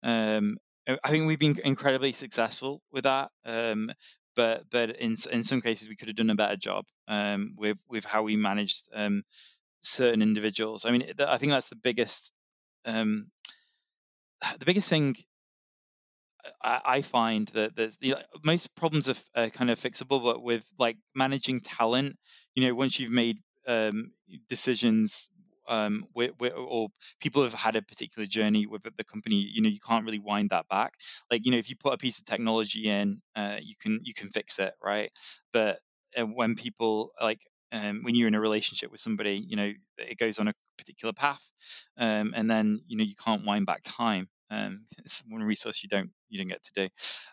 Um, 0.03 0.57
I 0.87 1.09
think 1.09 1.27
we've 1.27 1.39
been 1.39 1.57
incredibly 1.63 2.11
successful 2.11 2.81
with 2.91 3.05
that, 3.05 3.29
um, 3.45 3.91
but 4.35 4.63
but 4.69 4.97
in 4.97 5.15
in 5.31 5.43
some 5.45 5.61
cases 5.61 5.87
we 5.87 5.95
could 5.95 6.09
have 6.09 6.17
done 6.17 6.29
a 6.29 6.35
better 6.35 6.57
job 6.57 6.85
um, 7.07 7.53
with 7.57 7.77
with 7.87 8.03
how 8.03 8.23
we 8.23 8.35
managed 8.35 8.89
um, 8.93 9.23
certain 9.81 10.21
individuals. 10.21 10.83
I 10.85 10.91
mean, 10.91 11.03
I 11.25 11.37
think 11.37 11.53
that's 11.53 11.69
the 11.69 11.77
biggest 11.77 12.33
um, 12.85 13.27
the 14.59 14.65
biggest 14.65 14.89
thing 14.89 15.15
I, 16.63 17.01
find 17.01 17.47
that 17.49 17.75
there's 17.75 17.97
you 18.01 18.15
know, 18.15 18.21
most 18.43 18.75
problems 18.75 19.07
are, 19.07 19.15
are, 19.35 19.49
kind 19.49 19.69
of 19.69 19.79
fixable, 19.79 20.23
but 20.23 20.41
with 20.41 20.65
like 20.79 20.97
managing 21.13 21.61
talent, 21.61 22.17
you 22.55 22.65
know, 22.65 22.73
once 22.73 22.99
you've 22.99 23.11
made 23.11 23.37
um, 23.67 24.11
decisions 24.49 25.29
um, 25.67 26.05
where, 26.13 26.29
where, 26.37 26.55
or 26.55 26.89
people 27.19 27.43
have 27.43 27.53
had 27.53 27.75
a 27.75 27.81
particular 27.81 28.25
journey 28.25 28.65
with 28.67 28.83
the 28.83 29.03
company, 29.03 29.47
you 29.53 29.61
know, 29.61 29.69
you 29.69 29.79
can't 29.85 30.05
really 30.05 30.19
wind 30.19 30.49
that 30.51 30.67
back. 30.67 30.93
Like, 31.29 31.45
you 31.45 31.51
know, 31.51 31.57
if 31.57 31.69
you 31.69 31.75
put 31.75 31.93
a 31.93 31.97
piece 31.97 32.19
of 32.19 32.25
technology 32.25 32.89
in, 32.89 33.21
uh, 33.35 33.57
you 33.61 33.75
can 33.79 33.99
you 34.03 34.13
can 34.13 34.29
fix 34.29 34.59
it, 34.59 34.73
right? 34.83 35.11
But 35.53 35.79
uh, 36.17 36.25
when 36.25 36.55
people 36.55 37.11
like 37.21 37.41
um, 37.71 38.01
when 38.03 38.15
you're 38.15 38.27
in 38.27 38.35
a 38.35 38.41
relationship 38.41 38.91
with 38.91 38.99
somebody, 39.01 39.37
you 39.37 39.55
know, 39.55 39.71
it 39.97 40.17
goes 40.17 40.39
on 40.39 40.47
a 40.47 40.53
particular 40.77 41.13
path, 41.13 41.41
um, 41.97 42.33
and 42.35 42.49
then 42.49 42.81
you 42.87 42.97
know 42.97 43.03
you 43.03 43.15
can't 43.15 43.45
wind 43.45 43.65
back 43.65 43.81
time. 43.83 44.27
Um, 44.51 44.85
it's 44.97 45.23
one 45.27 45.41
resource 45.41 45.81
you 45.81 45.89
don't 45.89 46.11
you 46.29 46.37
don't 46.37 46.49
get 46.49 46.63
to 46.63 46.71
do. 46.75 46.89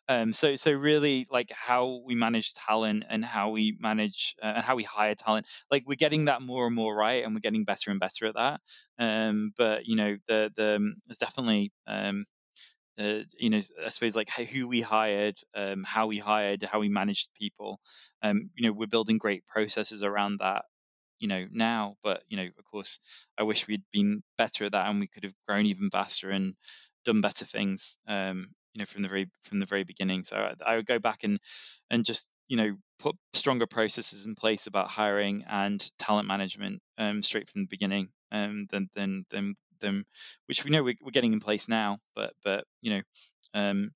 Um, 0.09 0.33
so 0.33 0.57
so 0.57 0.73
really 0.73 1.27
like 1.31 1.51
how 1.51 2.01
we 2.07 2.15
manage 2.15 2.55
talent 2.55 3.05
and 3.09 3.25
how 3.25 3.51
we 3.51 3.77
manage 3.79 4.37
uh, 4.43 4.53
and 4.57 4.65
how 4.65 4.77
we 4.77 4.85
hire 4.85 5.17
talent, 5.17 5.47
like 5.71 5.85
we're 5.87 5.97
getting 5.97 6.27
that 6.27 6.43
more 6.43 6.67
and 6.67 6.77
more 6.77 6.97
right, 6.97 7.25
and 7.25 7.35
we're 7.35 7.41
getting 7.41 7.65
better 7.65 7.91
and 7.91 8.01
better 8.01 8.27
at 8.27 8.37
that. 8.37 8.61
Um, 8.99 9.53
but 9.59 9.87
you 9.87 9.97
know 9.97 10.17
the 10.29 10.53
the 10.55 10.77
um, 10.77 10.95
there's 11.07 11.19
definitely 11.19 11.73
um, 11.87 12.25
uh, 12.99 13.21
you 13.39 13.51
know, 13.51 13.61
I 13.85 13.91
suppose 13.91 14.17
like 14.17 14.29
who 14.31 14.69
we 14.69 14.81
hired, 14.81 15.37
um, 15.55 15.85
how 15.85 16.09
we 16.09 16.19
hired, 16.19 16.63
how 16.65 16.81
we 16.81 16.89
managed 16.89 17.31
people. 17.39 17.81
Um, 18.23 18.51
you 18.57 18.67
know, 18.67 18.73
we're 18.73 18.87
building 18.89 19.19
great 19.19 19.47
processes 19.47 20.03
around 20.03 20.39
that 20.41 20.65
you 21.19 21.29
know, 21.29 21.47
now. 21.51 21.97
But 22.03 22.23
you 22.29 22.37
know, 22.37 22.45
of 22.45 22.65
course, 22.71 23.01
I 23.37 23.43
wish 23.43 23.67
we'd 23.67 23.83
been 23.93 24.23
better 24.37 24.65
at 24.65 24.73
that 24.73 24.87
and 24.89 25.01
we 25.01 25.09
could 25.09 25.25
have 25.25 25.35
grown 25.47 25.67
even 25.67 25.91
faster 25.91 26.31
and 26.31 26.55
done 27.05 27.21
better 27.21 27.45
things. 27.45 27.99
Um, 28.07 28.49
you 28.75 28.81
know, 28.81 28.87
from 28.87 29.03
the 29.03 29.09
very 29.09 29.31
from 29.43 29.59
the 29.59 29.67
very 29.67 29.85
beginning. 29.85 30.25
So 30.25 30.37
I, 30.37 30.73
I 30.73 30.77
would 30.77 30.87
go 30.87 30.99
back 30.99 31.25
and 31.25 31.39
and 31.91 32.05
just 32.05 32.29
you 32.49 32.57
know 32.57 32.77
put 32.99 33.17
stronger 33.33 33.67
processes 33.67 34.27
in 34.27 34.35
place 34.35 34.67
about 34.67 34.89
hiring 34.89 35.45
and 35.49 35.85
talent 35.99 36.29
management 36.29 36.81
um, 36.97 37.23
straight 37.23 37.49
from 37.49 37.63
the 37.63 37.69
beginning 37.69 38.09
um, 38.31 38.67
than 38.71 38.89
than 38.95 39.25
than 39.31 39.55
than 39.81 40.05
which 40.47 40.65
we 40.65 40.71
know 40.71 40.83
we're, 40.83 40.97
we're 41.01 41.11
getting 41.11 41.33
in 41.33 41.41
place 41.41 41.69
now. 41.69 41.99
But 42.15 42.35
but 42.45 42.65
you 42.81 42.95
know. 42.97 43.03
Um, 43.55 43.93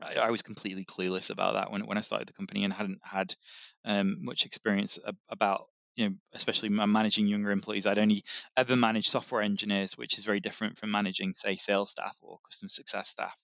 I, 0.00 0.14
I, 0.14 0.30
was 0.30 0.42
completely 0.42 0.84
clueless 0.84 1.30
about 1.30 1.54
that 1.54 1.70
when, 1.70 1.86
when 1.86 1.98
I 1.98 2.00
started 2.00 2.28
the 2.28 2.32
company 2.32 2.64
and 2.64 2.72
hadn't 2.72 3.00
had 3.02 3.34
um, 3.84 4.18
much 4.20 4.46
experience 4.46 4.98
about 5.28 5.66
you 5.96 6.08
know, 6.08 6.14
especially 6.32 6.68
managing 6.70 7.26
younger 7.26 7.50
employees, 7.50 7.86
I'd 7.86 7.98
only 7.98 8.24
ever 8.56 8.76
managed 8.76 9.08
software 9.08 9.42
engineers, 9.42 9.96
which 9.96 10.18
is 10.18 10.24
very 10.24 10.40
different 10.40 10.78
from 10.78 10.90
managing, 10.90 11.34
say, 11.34 11.56
sales 11.56 11.90
staff 11.90 12.16
or 12.22 12.38
customer 12.44 12.70
success 12.70 13.08
staff. 13.08 13.36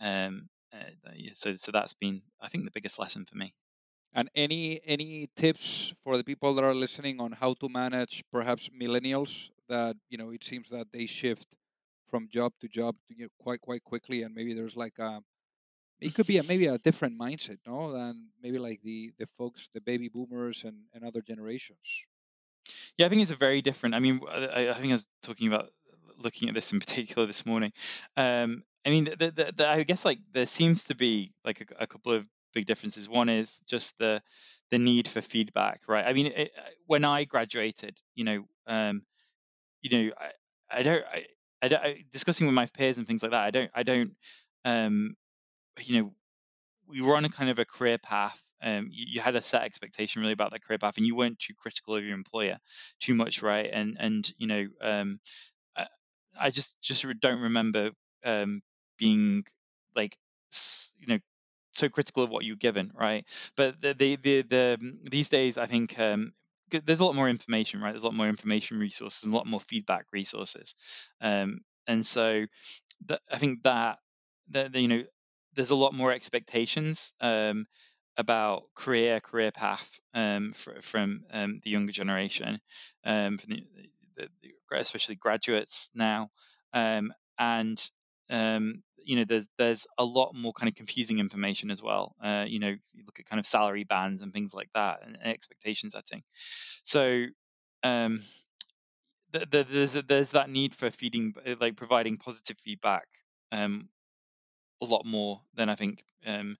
Um, 0.00 0.48
uh, 0.72 1.10
so, 1.34 1.54
so 1.54 1.72
that's 1.72 1.94
been, 1.94 2.22
I 2.40 2.48
think, 2.48 2.64
the 2.64 2.72
biggest 2.72 2.98
lesson 2.98 3.24
for 3.24 3.36
me. 3.36 3.54
And 4.16 4.30
any 4.36 4.80
any 4.86 5.28
tips 5.34 5.92
for 6.04 6.16
the 6.16 6.22
people 6.22 6.54
that 6.54 6.62
are 6.62 6.74
listening 6.74 7.20
on 7.20 7.32
how 7.32 7.54
to 7.54 7.68
manage 7.68 8.22
perhaps 8.30 8.70
millennials 8.70 9.50
that 9.68 9.96
you 10.08 10.18
know 10.18 10.30
it 10.30 10.44
seems 10.44 10.68
that 10.70 10.92
they 10.92 11.06
shift 11.06 11.48
from 12.08 12.28
job 12.28 12.52
to 12.60 12.68
job 12.68 12.94
you 13.08 13.24
know, 13.24 13.28
quite 13.40 13.60
quite 13.60 13.82
quickly, 13.82 14.22
and 14.22 14.32
maybe 14.32 14.54
there's 14.54 14.76
like 14.76 14.98
a 15.00 15.20
it 16.04 16.14
could 16.14 16.26
be 16.26 16.38
a, 16.38 16.42
maybe 16.42 16.66
a 16.66 16.78
different 16.78 17.18
mindset, 17.18 17.58
no, 17.66 17.92
than 17.92 18.28
maybe 18.42 18.58
like 18.58 18.80
the 18.82 19.12
the 19.18 19.26
folks, 19.38 19.68
the 19.72 19.80
baby 19.80 20.08
boomers 20.08 20.64
and, 20.64 20.76
and 20.92 21.04
other 21.04 21.22
generations. 21.22 22.04
Yeah, 22.98 23.06
I 23.06 23.08
think 23.08 23.22
it's 23.22 23.32
a 23.32 23.36
very 23.36 23.62
different. 23.62 23.94
I 23.94 23.98
mean, 24.00 24.20
I, 24.28 24.68
I 24.68 24.74
think 24.74 24.90
I 24.90 24.96
was 25.00 25.08
talking 25.22 25.48
about 25.48 25.70
looking 26.18 26.48
at 26.48 26.54
this 26.54 26.72
in 26.72 26.80
particular 26.80 27.26
this 27.26 27.46
morning. 27.46 27.72
Um, 28.16 28.62
I 28.86 28.90
mean, 28.90 29.04
the, 29.04 29.30
the, 29.30 29.52
the, 29.56 29.68
I 29.68 29.82
guess 29.82 30.04
like 30.04 30.18
there 30.32 30.46
seems 30.46 30.84
to 30.84 30.94
be 30.94 31.32
like 31.44 31.60
a, 31.62 31.84
a, 31.84 31.86
couple 31.86 32.12
of 32.12 32.26
big 32.52 32.66
differences. 32.66 33.08
One 33.08 33.30
is 33.30 33.60
just 33.66 33.96
the 33.98 34.22
the 34.70 34.78
need 34.78 35.08
for 35.08 35.20
feedback, 35.20 35.82
right? 35.88 36.04
I 36.06 36.12
mean, 36.12 36.26
it, 36.26 36.52
when 36.86 37.04
I 37.04 37.24
graduated, 37.24 37.98
you 38.14 38.24
know, 38.24 38.44
um, 38.66 39.02
you 39.80 39.90
know, 39.90 40.12
I, 40.18 40.78
I 40.78 40.82
don't, 40.82 41.04
I, 41.04 41.26
I 41.62 41.68
don't, 41.68 41.82
I, 41.82 42.04
discussing 42.12 42.46
with 42.46 42.54
my 42.54 42.66
peers 42.66 42.98
and 42.98 43.06
things 43.06 43.22
like 43.22 43.32
that. 43.32 43.44
I 43.44 43.50
don't, 43.50 43.70
I 43.74 43.82
don't, 43.82 44.12
um, 44.64 45.16
you 45.82 46.02
know, 46.02 46.14
we 46.88 47.00
were 47.00 47.16
on 47.16 47.24
a 47.24 47.28
kind 47.28 47.50
of 47.50 47.58
a 47.58 47.64
career 47.64 47.98
path. 47.98 48.40
Um, 48.62 48.88
you, 48.90 49.06
you, 49.12 49.20
had 49.20 49.36
a 49.36 49.42
set 49.42 49.62
expectation 49.62 50.22
really 50.22 50.32
about 50.32 50.52
that 50.52 50.64
career 50.64 50.78
path, 50.78 50.96
and 50.96 51.06
you 51.06 51.14
weren't 51.14 51.38
too 51.38 51.54
critical 51.54 51.96
of 51.96 52.04
your 52.04 52.14
employer 52.14 52.58
too 53.00 53.14
much, 53.14 53.42
right? 53.42 53.68
And 53.70 53.96
and 53.98 54.30
you 54.38 54.46
know, 54.46 54.66
um, 54.80 55.20
I, 55.76 55.86
I, 56.38 56.50
just 56.50 56.74
just 56.80 57.04
don't 57.20 57.42
remember 57.42 57.90
um, 58.24 58.62
being 58.98 59.44
like 59.94 60.16
you 60.98 61.06
know 61.08 61.18
so 61.72 61.88
critical 61.88 62.22
of 62.22 62.30
what 62.30 62.44
you're 62.44 62.56
given, 62.56 62.92
right? 62.94 63.26
But 63.56 63.80
the 63.80 63.94
the 63.94 64.16
the, 64.16 64.42
the 64.42 64.98
these 65.10 65.28
days, 65.28 65.58
I 65.58 65.66
think 65.66 65.98
um, 65.98 66.32
there's 66.70 67.00
a 67.00 67.04
lot 67.04 67.14
more 67.14 67.28
information, 67.28 67.80
right? 67.80 67.92
There's 67.92 68.02
a 68.02 68.06
lot 68.06 68.14
more 68.14 68.28
information 68.28 68.78
resources 68.78 69.24
and 69.24 69.34
a 69.34 69.36
lot 69.36 69.46
more 69.46 69.60
feedback 69.60 70.06
resources, 70.12 70.74
um, 71.20 71.60
and 71.86 72.06
so 72.06 72.46
I 73.30 73.38
think 73.38 73.64
that 73.64 73.98
that 74.50 74.74
you 74.74 74.88
know 74.88 75.02
there's 75.54 75.70
a 75.70 75.76
lot 75.76 75.94
more 75.94 76.12
expectations 76.12 77.12
um, 77.20 77.66
about 78.16 78.64
career 78.74 79.20
career 79.20 79.50
path 79.50 80.00
um, 80.14 80.52
from 80.80 81.24
um, 81.32 81.58
the 81.64 81.70
younger 81.70 81.92
generation, 81.92 82.60
um, 83.04 83.36
the, 83.36 83.64
the, 84.16 84.28
especially 84.72 85.16
graduates 85.16 85.90
now, 85.94 86.30
um, 86.72 87.12
and 87.38 87.82
um, 88.30 88.82
you 89.04 89.16
know 89.16 89.24
there's 89.24 89.48
there's 89.58 89.86
a 89.98 90.04
lot 90.04 90.34
more 90.34 90.52
kind 90.52 90.68
of 90.68 90.74
confusing 90.74 91.18
information 91.18 91.70
as 91.70 91.82
well. 91.82 92.14
Uh, 92.22 92.44
you 92.46 92.58
know, 92.58 92.74
you 92.92 93.04
look 93.04 93.20
at 93.20 93.26
kind 93.26 93.40
of 93.40 93.46
salary 93.46 93.84
bands 93.84 94.22
and 94.22 94.32
things 94.32 94.54
like 94.54 94.68
that, 94.74 95.00
and, 95.04 95.16
and 95.20 95.32
expectation 95.32 95.90
setting. 95.90 96.22
So 96.84 97.26
there's 99.50 99.94
there's 99.94 100.30
that 100.30 100.48
need 100.48 100.74
for 100.74 100.90
feeding 100.90 101.34
like 101.60 101.76
providing 101.76 102.16
positive 102.16 102.56
feedback 102.58 103.06
um, 103.52 103.88
a 104.84 104.90
lot 104.90 105.04
more 105.04 105.40
than 105.54 105.68
I 105.68 105.74
think 105.74 106.04
um, 106.26 106.56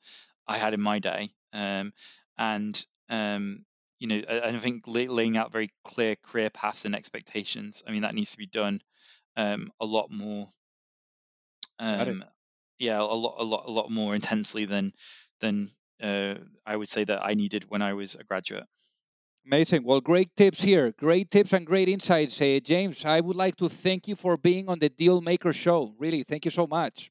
I 0.46 0.58
had 0.58 0.74
in 0.74 0.80
my 0.80 0.98
day. 0.98 1.30
Um, 1.52 1.92
and 2.36 2.84
um, 3.08 3.64
you 3.98 4.08
know, 4.08 4.22
I, 4.28 4.48
I 4.48 4.58
think 4.58 4.84
lay, 4.86 5.06
laying 5.06 5.36
out 5.36 5.52
very 5.52 5.70
clear 5.84 6.16
career 6.16 6.50
paths 6.50 6.84
and 6.84 6.94
expectations. 6.94 7.82
I 7.86 7.92
mean, 7.92 8.02
that 8.02 8.14
needs 8.14 8.32
to 8.32 8.38
be 8.38 8.46
done 8.46 8.80
um, 9.36 9.70
a 9.80 9.86
lot 9.86 10.10
more. 10.10 10.48
Um, 11.78 12.24
yeah, 12.78 13.00
a 13.00 13.02
lot, 13.02 13.36
a 13.38 13.44
lot, 13.44 13.64
a 13.66 13.70
lot 13.70 13.90
more 13.90 14.14
intensely 14.14 14.64
than 14.64 14.92
than 15.40 15.70
uh, 16.02 16.34
I 16.66 16.76
would 16.76 16.88
say 16.88 17.04
that 17.04 17.20
I 17.24 17.34
needed 17.34 17.64
when 17.68 17.82
I 17.82 17.94
was 17.94 18.14
a 18.14 18.24
graduate. 18.24 18.64
Amazing. 19.46 19.84
Well, 19.84 20.00
great 20.00 20.34
tips 20.36 20.62
here. 20.62 20.92
Great 20.92 21.30
tips 21.30 21.52
and 21.52 21.66
great 21.66 21.88
insights. 21.88 22.40
Uh, 22.40 22.60
James, 22.64 23.04
I 23.04 23.20
would 23.20 23.36
like 23.36 23.56
to 23.56 23.68
thank 23.68 24.08
you 24.08 24.16
for 24.16 24.38
being 24.38 24.70
on 24.70 24.78
the 24.78 24.88
Deal 24.88 25.20
Maker 25.20 25.52
Show. 25.52 25.94
Really, 25.98 26.22
thank 26.22 26.46
you 26.46 26.50
so 26.50 26.66
much. 26.66 27.10